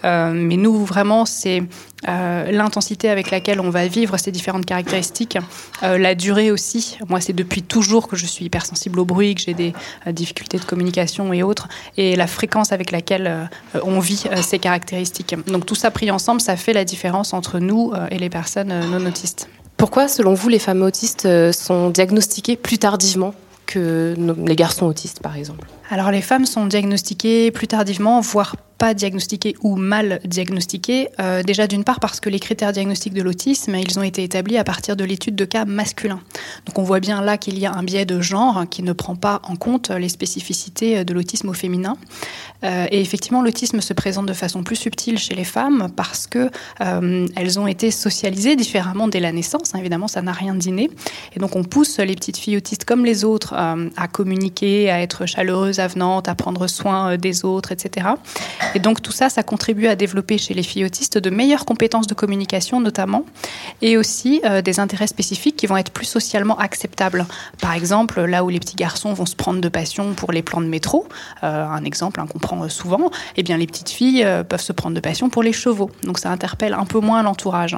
mais 0.04 0.56
nous 0.56 0.84
vraiment, 0.84 1.07
c'est 1.24 1.62
euh, 2.08 2.50
l'intensité 2.50 3.08
avec 3.08 3.30
laquelle 3.30 3.60
on 3.60 3.70
va 3.70 3.86
vivre 3.86 4.16
ces 4.18 4.30
différentes 4.30 4.66
caractéristiques, 4.66 5.38
euh, 5.82 5.98
la 5.98 6.14
durée 6.14 6.50
aussi. 6.50 6.98
Moi, 7.08 7.20
c'est 7.20 7.32
depuis 7.32 7.62
toujours 7.62 8.08
que 8.08 8.16
je 8.16 8.26
suis 8.26 8.44
hypersensible 8.44 9.00
au 9.00 9.04
bruit, 9.04 9.34
que 9.34 9.40
j'ai 9.40 9.54
des 9.54 9.72
euh, 10.06 10.12
difficultés 10.12 10.58
de 10.58 10.64
communication 10.64 11.32
et 11.32 11.42
autres, 11.42 11.68
et 11.96 12.16
la 12.16 12.26
fréquence 12.26 12.72
avec 12.72 12.90
laquelle 12.90 13.48
on 13.82 14.00
vit 14.00 14.24
ces 14.42 14.58
caractéristiques. 14.58 15.34
Donc 15.46 15.66
tout 15.66 15.74
ça 15.74 15.90
pris 15.90 16.10
ensemble, 16.10 16.40
ça 16.40 16.56
fait 16.56 16.72
la 16.72 16.84
différence 16.84 17.32
entre 17.32 17.58
nous 17.58 17.92
et 18.10 18.18
les 18.18 18.30
personnes 18.30 18.72
non 18.90 19.04
autistes. 19.06 19.48
Pourquoi, 19.76 20.08
selon 20.08 20.34
vous, 20.34 20.48
les 20.48 20.58
femmes 20.58 20.82
autistes 20.82 21.28
sont 21.52 21.90
diagnostiquées 21.90 22.56
plus 22.56 22.78
tardivement 22.78 23.34
que 23.66 24.14
les 24.46 24.56
garçons 24.56 24.86
autistes, 24.86 25.20
par 25.20 25.36
exemple? 25.36 25.68
Alors 25.90 26.10
les 26.10 26.22
femmes 26.22 26.46
sont 26.46 26.66
diagnostiquées 26.66 27.50
plus 27.50 27.66
tardivement, 27.66 28.20
voire 28.20 28.56
pas 28.78 28.94
diagnostiqués 28.94 29.56
ou 29.62 29.76
mal 29.76 30.20
diagnostiqués. 30.24 31.08
Euh, 31.20 31.42
déjà 31.42 31.66
d'une 31.66 31.84
part 31.84 32.00
parce 32.00 32.20
que 32.20 32.30
les 32.30 32.38
critères 32.38 32.72
diagnostiques 32.72 33.12
de 33.12 33.22
l'autisme, 33.22 33.74
ils 33.74 33.98
ont 33.98 34.02
été 34.02 34.22
établis 34.22 34.56
à 34.56 34.64
partir 34.64 34.96
de 34.96 35.04
l'étude 35.04 35.34
de 35.34 35.44
cas 35.44 35.64
masculins. 35.64 36.20
Donc 36.64 36.78
on 36.78 36.84
voit 36.84 37.00
bien 37.00 37.20
là 37.20 37.36
qu'il 37.36 37.58
y 37.58 37.66
a 37.66 37.72
un 37.72 37.82
biais 37.82 38.06
de 38.06 38.20
genre 38.20 38.64
qui 38.70 38.82
ne 38.82 38.92
prend 38.92 39.16
pas 39.16 39.40
en 39.42 39.56
compte 39.56 39.90
les 39.90 40.08
spécificités 40.08 41.04
de 41.04 41.12
l'autisme 41.12 41.48
au 41.48 41.52
féminin. 41.52 41.96
Euh, 42.64 42.86
et 42.90 43.00
effectivement, 43.00 43.42
l'autisme 43.42 43.80
se 43.80 43.92
présente 43.92 44.26
de 44.26 44.32
façon 44.32 44.62
plus 44.62 44.76
subtile 44.76 45.18
chez 45.18 45.34
les 45.34 45.44
femmes 45.44 45.88
parce 45.94 46.26
que 46.26 46.50
euh, 46.80 47.26
elles 47.36 47.58
ont 47.58 47.66
été 47.66 47.90
socialisées 47.90 48.56
différemment 48.56 49.08
dès 49.08 49.20
la 49.20 49.32
naissance. 49.32 49.74
Hein, 49.74 49.78
évidemment, 49.80 50.08
ça 50.08 50.22
n'a 50.22 50.32
rien 50.32 50.54
d'inné. 50.54 50.90
Et 51.34 51.40
donc 51.40 51.56
on 51.56 51.64
pousse 51.64 51.98
les 51.98 52.14
petites 52.14 52.36
filles 52.36 52.56
autistes 52.56 52.84
comme 52.84 53.04
les 53.04 53.24
autres 53.24 53.54
à 53.54 54.08
communiquer, 54.08 54.90
à 54.90 55.00
être 55.00 55.26
chaleureuses, 55.26 55.80
avenantes, 55.80 56.28
à 56.28 56.34
prendre 56.34 56.66
soin 56.68 57.16
des 57.16 57.44
autres, 57.44 57.72
etc. 57.72 58.06
Et 58.74 58.78
donc 58.80 59.02
tout 59.02 59.12
ça, 59.12 59.28
ça 59.28 59.42
contribue 59.42 59.86
à 59.86 59.96
développer 59.96 60.38
chez 60.38 60.54
les 60.54 60.62
filles 60.62 60.84
autistes 60.84 61.18
de 61.18 61.30
meilleures 61.30 61.64
compétences 61.64 62.06
de 62.06 62.14
communication 62.14 62.80
notamment, 62.80 63.24
et 63.82 63.96
aussi 63.96 64.40
euh, 64.44 64.62
des 64.62 64.80
intérêts 64.80 65.06
spécifiques 65.06 65.56
qui 65.56 65.66
vont 65.66 65.76
être 65.76 65.90
plus 65.90 66.06
socialement 66.06 66.58
acceptables. 66.58 67.26
Par 67.60 67.72
exemple, 67.72 68.20
là 68.22 68.44
où 68.44 68.48
les 68.48 68.60
petits 68.60 68.76
garçons 68.76 69.12
vont 69.12 69.26
se 69.26 69.36
prendre 69.36 69.60
de 69.60 69.68
passion 69.68 70.14
pour 70.14 70.32
les 70.32 70.42
plans 70.42 70.60
de 70.60 70.66
métro, 70.66 71.06
euh, 71.42 71.66
un 71.66 71.84
exemple 71.84 72.20
hein, 72.20 72.26
qu'on 72.26 72.38
prend 72.38 72.68
souvent, 72.68 73.10
eh 73.36 73.42
bien 73.42 73.56
les 73.56 73.66
petites 73.66 73.90
filles 73.90 74.24
euh, 74.24 74.44
peuvent 74.44 74.60
se 74.60 74.72
prendre 74.72 74.94
de 74.94 75.00
passion 75.00 75.30
pour 75.30 75.42
les 75.42 75.52
chevaux. 75.52 75.90
Donc 76.02 76.18
ça 76.18 76.30
interpelle 76.30 76.74
un 76.74 76.84
peu 76.84 77.00
moins 77.00 77.22
l'entourage. 77.22 77.76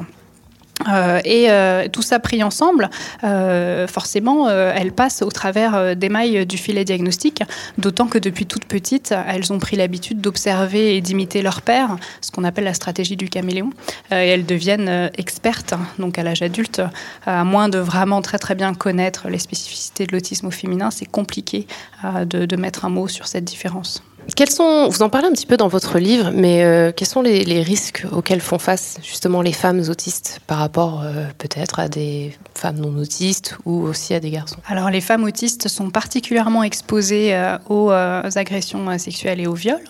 Euh, 0.89 1.21
et 1.25 1.51
euh, 1.51 1.89
tout 1.89 2.03
ça 2.03 2.19
pris 2.19 2.43
ensemble, 2.43 2.91
euh, 3.25 3.87
forcément, 3.87 4.49
elles 4.49 4.93
passent 4.93 5.23
au 5.23 5.31
travers 5.31 5.97
des 5.97 6.09
mailles 6.09 6.47
du 6.47 6.57
filet 6.57 6.85
diagnostique, 6.85 7.43
d'autant 7.79 8.07
que 8.07 8.19
depuis 8.19 8.47
toute 8.47 8.65
petite, 8.65 9.15
elles 9.29 9.53
ont 9.53 9.59
pris 9.59 9.77
l'habitude 9.77 10.21
d'observer 10.21 10.97
et 10.97 11.01
d'imiter 11.01 11.43
leur 11.43 11.63
père, 11.63 11.97
ce 12.21 12.31
qu'on 12.31 12.45
appelle 12.45 12.65
la 12.65 12.75
stratégie 12.75 13.17
du 13.17 13.29
caméléon, 13.29 13.71
et 14.11 14.15
elles 14.15 14.47
deviennent 14.47 15.11
expertes, 15.17 15.75
donc 15.99 16.19
à 16.19 16.23
l'âge 16.23 16.43
adulte, 16.43 16.83
à 17.27 17.45
moins 17.45 17.69
de 17.69 17.79
vraiment 17.79 18.23
très 18.23 18.39
très 18.39 18.55
bien 18.55 18.75
connaître 18.75 19.29
les 19.29 19.39
spécificités 19.39 20.07
de 20.07 20.13
l'autisme 20.13 20.47
au 20.47 20.51
féminin, 20.51 20.91
c'est 20.91 21.07
compliqué 21.07 21.67
de, 22.05 22.47
de 22.47 22.57
mettre 22.57 22.85
un 22.85 22.91
mot 22.91 23.09
sur 23.09 23.27
cette 23.27 23.45
différence. 23.45 24.03
Quels 24.37 24.51
sont, 24.51 24.89
vous 24.89 25.03
en 25.03 25.09
parlez 25.09 25.29
un 25.29 25.33
petit 25.33 25.47
peu 25.47 25.57
dans 25.57 25.69
votre 25.69 25.99
livre, 25.99 26.31
mais 26.33 26.65
euh, 26.65 26.93
quels 26.95 27.09
sont 27.09 27.23
les, 27.23 27.63
risques 27.63 28.07
auxquels 28.13 28.41
font 28.41 28.59
face 28.59 28.99
justement 29.03 29.43
les 29.43 29.53
femmes 29.53 29.83
autistes 29.89 30.41
par 30.47 30.59
rapport 30.59 31.03
euh, 31.03 31.27
peut-être 31.39 31.81
à 31.81 31.89
des 31.89 32.33
femmes 32.61 32.79
non 32.79 32.97
autistes 32.99 33.57
ou 33.65 33.83
aussi 33.83 34.15
à 34.15 34.21
des 34.21 34.31
garçons 34.31 34.59
Alors 34.67 34.91
les 34.91 35.01
femmes 35.01 35.25
autistes 35.25 35.69
sont 35.69 35.91
particulièrement 35.91 36.63
exposées 36.63 37.35
euh, 37.35 37.59
aux 37.69 37.91
agressions 37.91 38.99
sexuelles 38.99 39.41
et 39.41 39.47
aux 39.47 39.55
viols, 39.55 39.89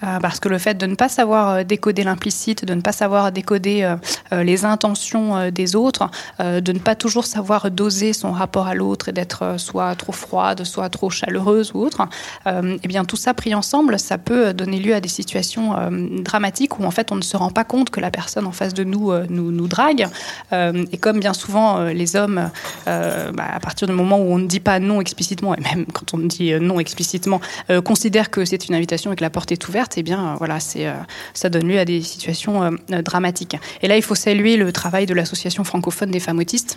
parce 0.00 0.40
que 0.40 0.48
le 0.48 0.58
fait 0.58 0.74
de 0.74 0.86
ne 0.86 0.94
pas 0.94 1.08
savoir 1.08 1.64
décoder 1.64 2.04
l'implicite, 2.04 2.64
de 2.64 2.74
ne 2.74 2.80
pas 2.80 2.92
savoir 2.92 3.32
décoder 3.32 3.94
les 4.32 4.64
intentions 4.64 5.50
des 5.50 5.76
autres, 5.76 6.10
de 6.38 6.72
ne 6.72 6.78
pas 6.78 6.94
toujours 6.94 7.26
savoir 7.26 7.70
doser 7.70 8.12
son 8.12 8.32
rapport 8.32 8.66
à 8.66 8.74
l'autre 8.74 9.08
et 9.08 9.12
d'être 9.12 9.58
soit 9.58 9.94
trop 9.94 10.12
froide, 10.12 10.64
soit 10.64 10.88
trop 10.88 11.10
chaleureuse 11.10 11.72
ou 11.74 11.80
autre, 11.80 12.02
eh 12.46 12.88
bien 12.88 13.04
tout 13.04 13.16
ça 13.16 13.34
pris 13.34 13.54
ensemble 13.54 13.98
ça 13.98 14.18
peut 14.18 14.52
donner 14.52 14.78
lieu 14.78 14.94
à 14.94 15.00
des 15.00 15.08
situations 15.08 15.76
euh, 15.76 15.90
dramatiques 16.20 16.78
où 16.78 16.84
en 16.84 16.90
fait 16.90 17.12
on 17.12 17.16
ne 17.16 17.22
se 17.22 17.36
rend 17.36 17.50
pas 17.50 17.64
compte 17.64 17.90
que 17.90 18.00
la 18.00 18.10
personne 18.10 18.46
en 18.46 18.52
face 18.52 18.74
de 18.74 18.84
nous 18.84 19.12
euh, 19.12 19.26
nous, 19.28 19.52
nous, 19.52 19.68
drague. 19.68 20.08
Euh, 20.52 20.84
et 20.92 20.98
comme 20.98 21.20
bien 21.20 21.34
souvent 21.34 21.84
les 21.84 22.09
hommes, 22.16 22.50
bah, 22.86 23.32
à 23.52 23.60
partir 23.60 23.86
du 23.86 23.92
moment 23.92 24.18
où 24.18 24.32
on 24.32 24.38
ne 24.38 24.46
dit 24.46 24.60
pas 24.60 24.78
non 24.78 25.00
explicitement, 25.00 25.54
et 25.54 25.60
même 25.60 25.86
quand 25.92 26.14
on 26.14 26.18
dit 26.18 26.52
non 26.60 26.80
explicitement, 26.80 27.40
considère 27.84 28.30
que 28.30 28.44
c'est 28.44 28.68
une 28.68 28.74
invitation 28.74 29.12
et 29.12 29.16
que 29.16 29.22
la 29.22 29.30
porte 29.30 29.52
est 29.52 29.68
ouverte, 29.68 29.94
eh 29.96 30.02
bien 30.02 30.36
voilà, 30.38 30.60
c'est 30.60 30.86
ça 31.34 31.48
donne 31.48 31.68
lieu 31.68 31.78
à 31.78 31.84
des 31.84 32.02
situations 32.02 32.70
dramatiques. 32.88 33.56
Et 33.82 33.88
là, 33.88 33.96
il 33.96 34.02
faut 34.02 34.14
saluer 34.14 34.56
le 34.56 34.72
travail 34.72 35.06
de 35.06 35.14
l'association 35.14 35.64
francophone 35.64 36.10
des 36.10 36.20
femmes 36.20 36.38
autistes 36.38 36.76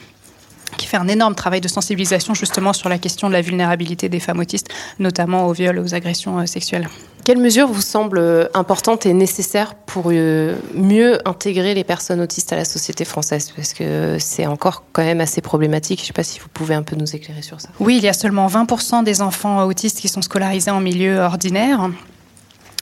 qui 0.77 0.87
fait 0.87 0.97
un 0.97 1.07
énorme 1.07 1.35
travail 1.35 1.61
de 1.61 1.67
sensibilisation 1.67 2.33
justement 2.33 2.73
sur 2.73 2.89
la 2.89 2.97
question 2.97 3.27
de 3.27 3.33
la 3.33 3.41
vulnérabilité 3.41 4.09
des 4.09 4.19
femmes 4.19 4.39
autistes, 4.39 4.69
notamment 4.99 5.47
aux 5.47 5.53
viols 5.53 5.79
aux 5.79 5.93
agressions 5.93 6.39
euh, 6.39 6.45
sexuelles. 6.45 6.89
Quelles 7.25 7.37
mesures 7.37 7.67
vous 7.67 7.81
semblent 7.81 8.17
euh, 8.17 8.47
importantes 8.53 9.05
et 9.05 9.13
nécessaires 9.13 9.75
pour 9.75 10.05
euh, 10.11 10.55
mieux 10.73 11.25
intégrer 11.27 11.73
les 11.73 11.83
personnes 11.83 12.19
autistes 12.19 12.51
à 12.51 12.57
la 12.57 12.65
société 12.65 13.05
française? 13.05 13.51
Parce 13.55 13.73
que 13.73 14.17
c'est 14.19 14.45
encore 14.45 14.83
quand 14.91 15.03
même 15.03 15.21
assez 15.21 15.39
problématique. 15.41 15.99
Je 15.99 16.03
ne 16.03 16.07
sais 16.07 16.13
pas 16.13 16.23
si 16.23 16.39
vous 16.39 16.49
pouvez 16.53 16.75
un 16.75 16.83
peu 16.83 16.95
nous 16.95 17.15
éclairer 17.15 17.41
sur 17.41 17.61
ça. 17.61 17.69
Oui, 17.79 17.97
il 17.97 18.03
y 18.03 18.09
a 18.09 18.13
seulement 18.13 18.47
20% 18.47 19.03
des 19.03 19.21
enfants 19.21 19.65
autistes 19.65 19.99
qui 19.99 20.09
sont 20.09 20.21
scolarisés 20.21 20.71
en 20.71 20.81
milieu 20.81 21.19
ordinaire 21.19 21.89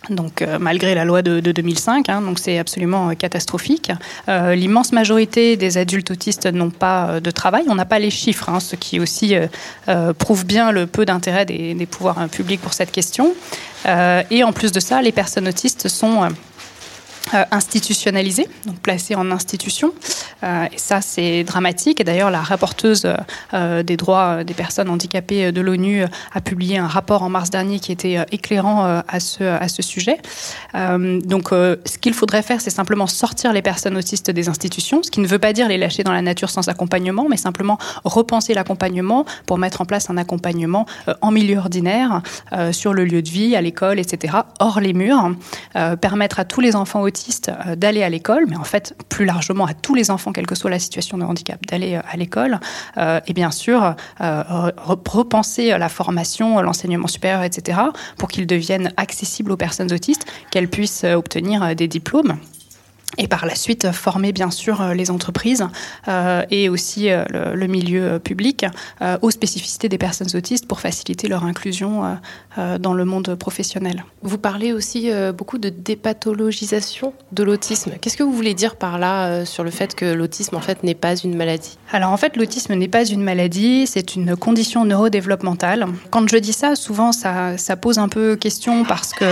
donc 0.10 0.42
euh, 0.42 0.58
malgré 0.60 0.96
la 0.96 1.06
loi 1.06 1.22
de, 1.22 1.40
2005, 1.40 2.10
hein, 2.10 2.22
donc 2.22 2.40
c'est 2.40 2.58
absolument 2.58 3.10
euh, 3.10 3.14
catastrophique. 3.14 3.92
Euh, 4.30 4.56
l'immense 4.56 4.92
majorité 4.92 5.58
des 5.58 5.78
adultes 5.78 6.12
autistes 6.12 6.48
n'ont 6.48 6.72
pas 6.72 7.20
de 7.20 7.32
travail. 7.32 7.66
On 7.68 7.76
n'a 7.76 7.86
pas 7.86 8.00
les 8.00 8.10
chiffres, 8.10 8.50
hein, 8.50 8.60
ce 8.60 8.76
qui 8.76 9.00
aussi 9.00 9.36
prouve 10.18 10.46
bien 10.46 10.72
le 10.72 10.88
peu 10.88 11.06
d'intérêt 11.06 11.46
des, 11.46 11.88
pouvoirs 11.90 12.28
publics 12.30 12.62
pour 12.62 12.74
cette 12.74 12.92
question. 12.92 13.34
Et 13.86 14.44
en 14.44 14.52
plus 14.52 14.72
de 14.72 14.80
ça, 14.80 15.02
les 15.02 15.12
personnes 15.12 15.48
autistes 15.48 15.88
sont 15.88 16.30
euh, 17.34 17.44
institutionnalisés, 17.52 18.48
donc 18.66 18.80
placés 18.80 19.16
en 19.16 19.32
institution. 19.32 19.94
Euh, 20.44 20.66
et 20.72 20.78
ça, 20.78 21.00
c'est 21.02 21.44
dramatique. 21.44 22.02
Et 22.02 22.04
d'ailleurs, 22.04 22.30
la 22.30 22.42
rapporteuse 22.42 23.08
euh, 23.54 23.84
des 23.84 23.96
droits 23.96 24.44
des 24.44 24.54
personnes 24.54 24.90
handicapées 24.90 25.52
de 25.52 25.62
l'ONU 25.62 26.04
a 26.34 26.42
publié 26.42 26.78
un 26.78 26.88
rapport 26.88 27.24
en 27.24 27.30
mars 27.30 27.50
dernier 27.50 27.80
qui 27.80 27.92
était 27.92 28.18
éclairant 28.32 29.02
à 29.08 29.20
ce, 29.20 29.44
à 29.44 29.68
ce 29.68 29.82
sujet. 29.82 30.18
donc, 30.74 31.50
ce 31.50 31.98
qu'il 31.98 32.14
faudrait 32.14 32.42
faire, 32.42 32.60
c'est 32.62 32.70
simplement 32.70 33.08
sortir 33.08 33.54
les 33.54 33.62
personnes 33.62 33.98
autistes 33.98 34.32
des 34.32 34.50
institutions, 34.50 35.04
ce 35.04 35.12
qui 35.12 35.20
ne 35.20 35.28
veut 35.28 35.40
pas 35.40 35.54
dire 35.54 35.68
les 35.68 35.78
lâcher 35.78 36.04
dans 36.04 36.14
la 36.14 36.22
nature 36.22 36.50
sans 36.50 36.68
accompagnement, 36.70 37.28
mais 37.30 37.38
simplement 37.38 37.78
repenser 38.04 38.54
l'accompagnement 38.54 39.26
pour 39.46 39.58
mettre 39.58 39.82
en 39.82 39.86
place 39.86 40.10
un 40.10 40.18
accompagnement 40.18 40.86
en 41.22 41.32
milieu 41.32 41.58
ordinaire, 41.58 42.22
sur 42.72 42.94
le 42.94 43.06
lieu 43.06 43.22
de 43.22 43.30
vie, 43.30 43.56
à 43.56 43.62
l'école, 43.62 44.00
etc., 44.00 44.38
hors 44.60 44.80
les 44.80 44.94
murs, 44.94 45.32
permettre 46.02 46.40
à 46.40 46.46
tous 46.46 46.62
les 46.62 46.76
enfants 46.76 47.02
autistes 47.02 47.21
euh, 47.50 47.76
d'aller 47.76 48.04
à 48.04 48.10
l'école, 48.10 48.46
mais 48.48 48.56
en 48.56 48.64
fait 48.64 48.96
plus 49.10 49.26
largement 49.26 49.66
à 49.66 49.74
tous 49.74 49.94
les 49.94 50.12
enfants, 50.12 50.32
quelle 50.32 50.48
que 50.48 50.56
soit 50.56 50.70
la 50.70 50.80
situation 50.80 51.18
de 51.18 51.24
handicap, 51.24 51.66
d'aller 51.66 51.96
euh, 51.96 52.02
à 52.10 52.18
l'école. 52.18 52.60
Euh, 52.98 53.20
et 53.28 53.34
bien 53.34 53.52
sûr, 53.52 53.96
repenser 54.20 55.78
la 55.78 55.90
formation, 55.90 56.62
l'enseignement 56.62 57.08
supérieur, 57.08 57.44
etc., 57.44 57.80
pour 58.18 58.30
qu'ils 58.30 58.48
deviennent 58.48 58.92
accessibles 58.98 59.52
aux 59.52 59.58
personnes 59.58 59.92
autistes, 59.92 60.26
qu'elles 60.52 60.70
puissent 60.70 61.04
obtenir 61.04 61.76
des 61.76 61.88
diplômes 61.88 62.38
et 63.22 63.28
par 63.28 63.46
la 63.46 63.56
suite 63.56 63.92
former 63.92 64.34
bien 64.34 64.50
sûr 64.50 64.82
euh, 64.82 64.94
les 64.94 65.12
entreprises 65.12 65.68
euh, 66.08 66.44
et 66.50 66.70
aussi 66.70 67.10
euh, 67.10 67.24
le, 67.30 67.68
milieu 67.68 68.20
public 68.20 68.66
aux 69.22 69.32
spécificités 69.32 69.88
des 69.88 69.98
personnes 69.98 70.28
autistes 70.34 70.68
pour 70.68 70.82
faciliter 70.82 71.28
leur 71.28 71.46
inclusion 71.46 72.18
dans 72.58 72.94
le 72.94 73.06
monde 73.06 73.36
professionnel. 73.36 74.04
Vous 74.24 74.38
parlez 74.38 74.74
aussi 74.74 75.10
beaucoup 75.38 75.58
de 75.58 75.70
dépathologisation 75.70 77.14
de 77.32 77.44
l'autisme. 77.44 77.94
Qu'est-ce 78.02 78.18
que 78.18 78.24
vous 78.24 78.34
voulez 78.34 78.54
dire 78.54 78.76
par 78.76 79.00
là 79.00 79.46
sur 79.46 79.64
le 79.64 79.72
fait 79.72 79.96
que 79.96 80.06
l'autisme 80.06 80.56
en 80.58 80.60
fait 80.60 80.84
n'est 80.84 80.96
pas 80.96 81.16
une 81.16 81.36
maladie? 81.36 81.78
Alors 81.94 82.12
en 82.12 82.18
fait 82.18 82.36
l'autisme 82.36 82.74
n'est 82.74 82.90
pas 82.90 83.06
une 83.06 83.24
maladie, 83.24 83.88
c'est 83.88 84.16
une 84.16 84.36
condition 84.36 84.84
neurodéveloppementale. 84.84 85.86
Quand 86.10 86.28
je 86.28 86.38
dis 86.38 86.54
ça, 86.54 86.76
souvent 86.76 87.14
ça, 87.14 87.58
ça 87.58 87.78
pose 87.78 88.00
un 88.00 88.10
peu 88.10 88.36
question 88.36 88.84
parce 88.84 89.14
que 89.14 89.26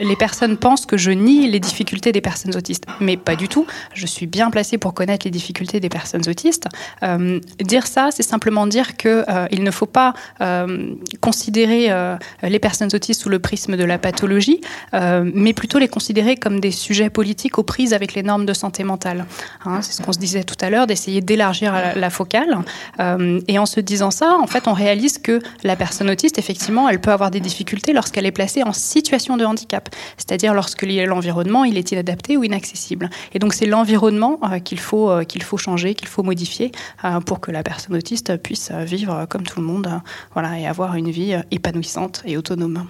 les 0.00 0.16
personnes 0.16 0.58
pensent 0.58 0.86
que 0.86 0.98
je 0.98 1.12
nie 1.12 1.48
les 1.48 1.60
difficultés 1.60 2.12
des 2.12 2.20
personnes 2.20 2.54
autistes 2.56 2.84
mais 3.00 3.16
pas 3.20 3.36
du 3.36 3.48
tout. 3.48 3.66
Je 3.94 4.06
suis 4.06 4.26
bien 4.26 4.50
placée 4.50 4.78
pour 4.78 4.94
connaître 4.94 5.26
les 5.26 5.30
difficultés 5.30 5.80
des 5.80 5.88
personnes 5.88 6.28
autistes. 6.28 6.68
Euh, 7.02 7.40
dire 7.62 7.86
ça, 7.86 8.08
c'est 8.10 8.22
simplement 8.22 8.66
dire 8.66 8.96
qu'il 8.96 9.24
euh, 9.28 9.46
ne 9.52 9.70
faut 9.70 9.86
pas 9.86 10.14
euh, 10.40 10.94
considérer 11.20 11.90
les 12.42 12.58
personnes 12.58 12.90
autistes 12.94 13.22
sous 13.22 13.28
le 13.28 13.38
prisme 13.38 13.76
de 13.76 13.84
la 13.84 13.98
pathologie, 13.98 14.60
mais 14.92 15.52
plutôt 15.52 15.78
les 15.78 15.88
considérer 15.88 16.36
comme 16.36 16.60
des 16.60 16.70
sujets 16.70 17.10
politiques 17.10 17.58
aux 17.58 17.62
prises 17.62 17.92
avec 17.92 18.14
les 18.14 18.22
normes 18.22 18.46
de 18.46 18.52
santé 18.52 18.84
mentale. 18.84 19.26
Hein, 19.64 19.82
c'est 19.82 19.92
ce 19.92 20.02
qu'on 20.02 20.12
se 20.12 20.18
disait 20.18 20.44
tout 20.44 20.56
à 20.60 20.70
l'heure, 20.70 20.86
d'essayer 20.86 21.20
d'élargir 21.20 21.74
la, 21.94 22.10
focale. 22.10 22.58
et 23.48 23.58
en 23.58 23.66
se 23.66 23.80
disant 23.80 24.10
ça, 24.10 24.36
en 24.40 24.46
fait, 24.46 24.68
on 24.68 24.72
réalise 24.72 25.18
que 25.18 25.40
la 25.62 25.76
personne 25.76 26.10
autiste, 26.10 26.38
effectivement, 26.38 26.88
elle 26.88 27.00
peut 27.00 27.12
avoir 27.12 27.30
des 27.30 27.40
difficultés 27.40 27.92
lorsqu'elle 27.92 28.26
est 28.26 28.32
placée 28.32 28.62
en 28.62 28.72
situation 28.72 29.36
de 29.36 29.44
handicap, 29.44 29.88
c'est-à-dire 30.16 30.54
lorsque 30.54 30.82
l'environnement 30.82 31.64
il 31.64 31.78
est 31.78 31.92
inadapté 31.92 32.36
ou 32.36 32.44
inaccessible. 32.44 32.99
Et 33.32 33.38
donc 33.38 33.54
c'est 33.54 33.66
l'environnement 33.66 34.38
euh, 34.44 34.58
qu'il 34.58 34.80
faut, 34.80 35.10
euh, 35.10 35.24
qu'il 35.24 35.42
faut 35.42 35.56
changer, 35.56 35.94
qu'il 35.94 36.08
faut 36.08 36.22
modifier 36.22 36.72
euh, 37.04 37.20
pour 37.20 37.40
que 37.40 37.50
la 37.50 37.62
personne 37.62 37.96
autiste 37.96 38.36
puisse 38.36 38.70
vivre 38.72 39.26
comme 39.28 39.42
tout 39.42 39.60
le 39.60 39.66
monde 39.66 39.88
et 40.58 40.66
avoir 40.66 40.94
une 40.94 41.10
vie 41.10 41.34
épanouissante 41.50 42.22
et 42.24 42.36
autonome. 42.36 42.86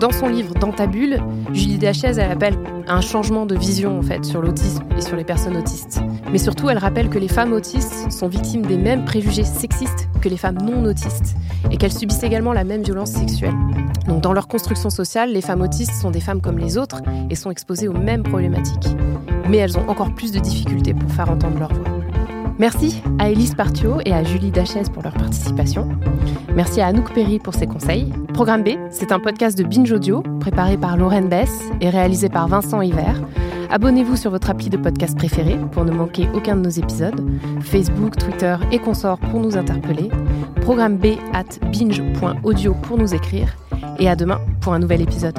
Dans 0.00 0.10
son 0.10 0.28
livre 0.28 0.54
Dans 0.54 0.72
bulle, 0.86 1.20
Julie 1.52 1.78
Dachaise 1.78 2.18
elle 2.18 2.30
appelle 2.30 2.56
un 2.88 3.00
changement 3.00 3.46
de 3.46 3.54
vision 3.54 3.98
en 3.98 4.02
sur 4.24 4.42
l'autisme 4.42 4.82
et 4.96 5.00
sur 5.00 5.16
les 5.16 5.24
personnes 5.24 5.56
autistes. 5.56 6.00
Mais 6.30 6.38
surtout, 6.38 6.68
elle 6.70 6.78
rappelle 6.78 7.08
que 7.08 7.18
les 7.18 7.28
femmes 7.28 7.52
autistes 7.52 8.10
sont 8.10 8.28
victimes 8.28 8.66
des 8.66 8.76
mêmes 8.76 9.04
préjugés 9.04 9.44
sexistes 9.44 10.08
que 10.20 10.28
les 10.28 10.36
femmes 10.36 10.58
non 10.62 10.84
autistes 10.84 11.36
et 11.70 11.76
qu'elles 11.76 11.92
subissent 11.92 12.22
également 12.22 12.52
la 12.52 12.64
même 12.64 12.82
violence 12.82 13.10
sexuelle. 13.10 13.54
Dans 14.08 14.32
leur 14.32 14.48
construction 14.48 14.90
sociale, 14.90 15.32
les 15.32 15.42
femmes 15.42 15.62
autistes 15.62 15.94
sont 15.94 16.10
des 16.10 16.20
femmes 16.20 16.40
comme 16.40 16.58
les 16.58 16.78
autres 16.78 17.02
et 17.30 17.34
sont 17.34 17.50
exposées 17.50 17.88
aux 17.88 17.96
mêmes 17.96 18.22
problématiques. 18.22 18.88
Mais 19.48 19.58
elles 19.58 19.78
ont 19.78 19.88
encore 19.88 20.14
plus 20.14 20.32
de 20.32 20.38
difficultés 20.38 20.94
pour 20.94 21.10
faire 21.10 21.30
entendre 21.30 21.58
leur 21.58 21.72
voix. 21.72 22.01
Merci 22.58 23.02
à 23.18 23.30
Elise 23.30 23.54
Partio 23.54 24.00
et 24.04 24.12
à 24.12 24.22
Julie 24.22 24.50
Dachaise 24.50 24.88
pour 24.88 25.02
leur 25.02 25.14
participation. 25.14 25.88
Merci 26.54 26.80
à 26.80 26.88
Anouk 26.88 27.12
Perry 27.12 27.38
pour 27.38 27.54
ses 27.54 27.66
conseils. 27.66 28.12
Programme 28.34 28.62
B, 28.62 28.70
c'est 28.90 29.12
un 29.12 29.18
podcast 29.18 29.56
de 29.56 29.64
Binge 29.64 29.90
Audio 29.90 30.22
préparé 30.40 30.76
par 30.76 30.96
Lorraine 30.96 31.28
Bess 31.28 31.62
et 31.80 31.88
réalisé 31.88 32.28
par 32.28 32.48
Vincent 32.48 32.82
Hiver. 32.82 33.20
Abonnez-vous 33.70 34.16
sur 34.16 34.30
votre 34.30 34.50
appli 34.50 34.68
de 34.68 34.76
podcast 34.76 35.16
préféré 35.16 35.56
pour 35.72 35.86
ne 35.86 35.92
manquer 35.92 36.28
aucun 36.34 36.56
de 36.56 36.60
nos 36.60 36.68
épisodes. 36.70 37.26
Facebook, 37.62 38.16
Twitter 38.16 38.56
et 38.70 38.78
consorts 38.78 39.18
pour 39.18 39.40
nous 39.40 39.56
interpeller. 39.56 40.10
Programme 40.60 40.98
B 40.98 41.16
at 41.32 41.58
binge.audio 41.72 42.74
pour 42.74 42.98
nous 42.98 43.14
écrire. 43.14 43.56
Et 43.98 44.08
à 44.10 44.16
demain 44.16 44.40
pour 44.60 44.74
un 44.74 44.78
nouvel 44.78 45.00
épisode. 45.00 45.38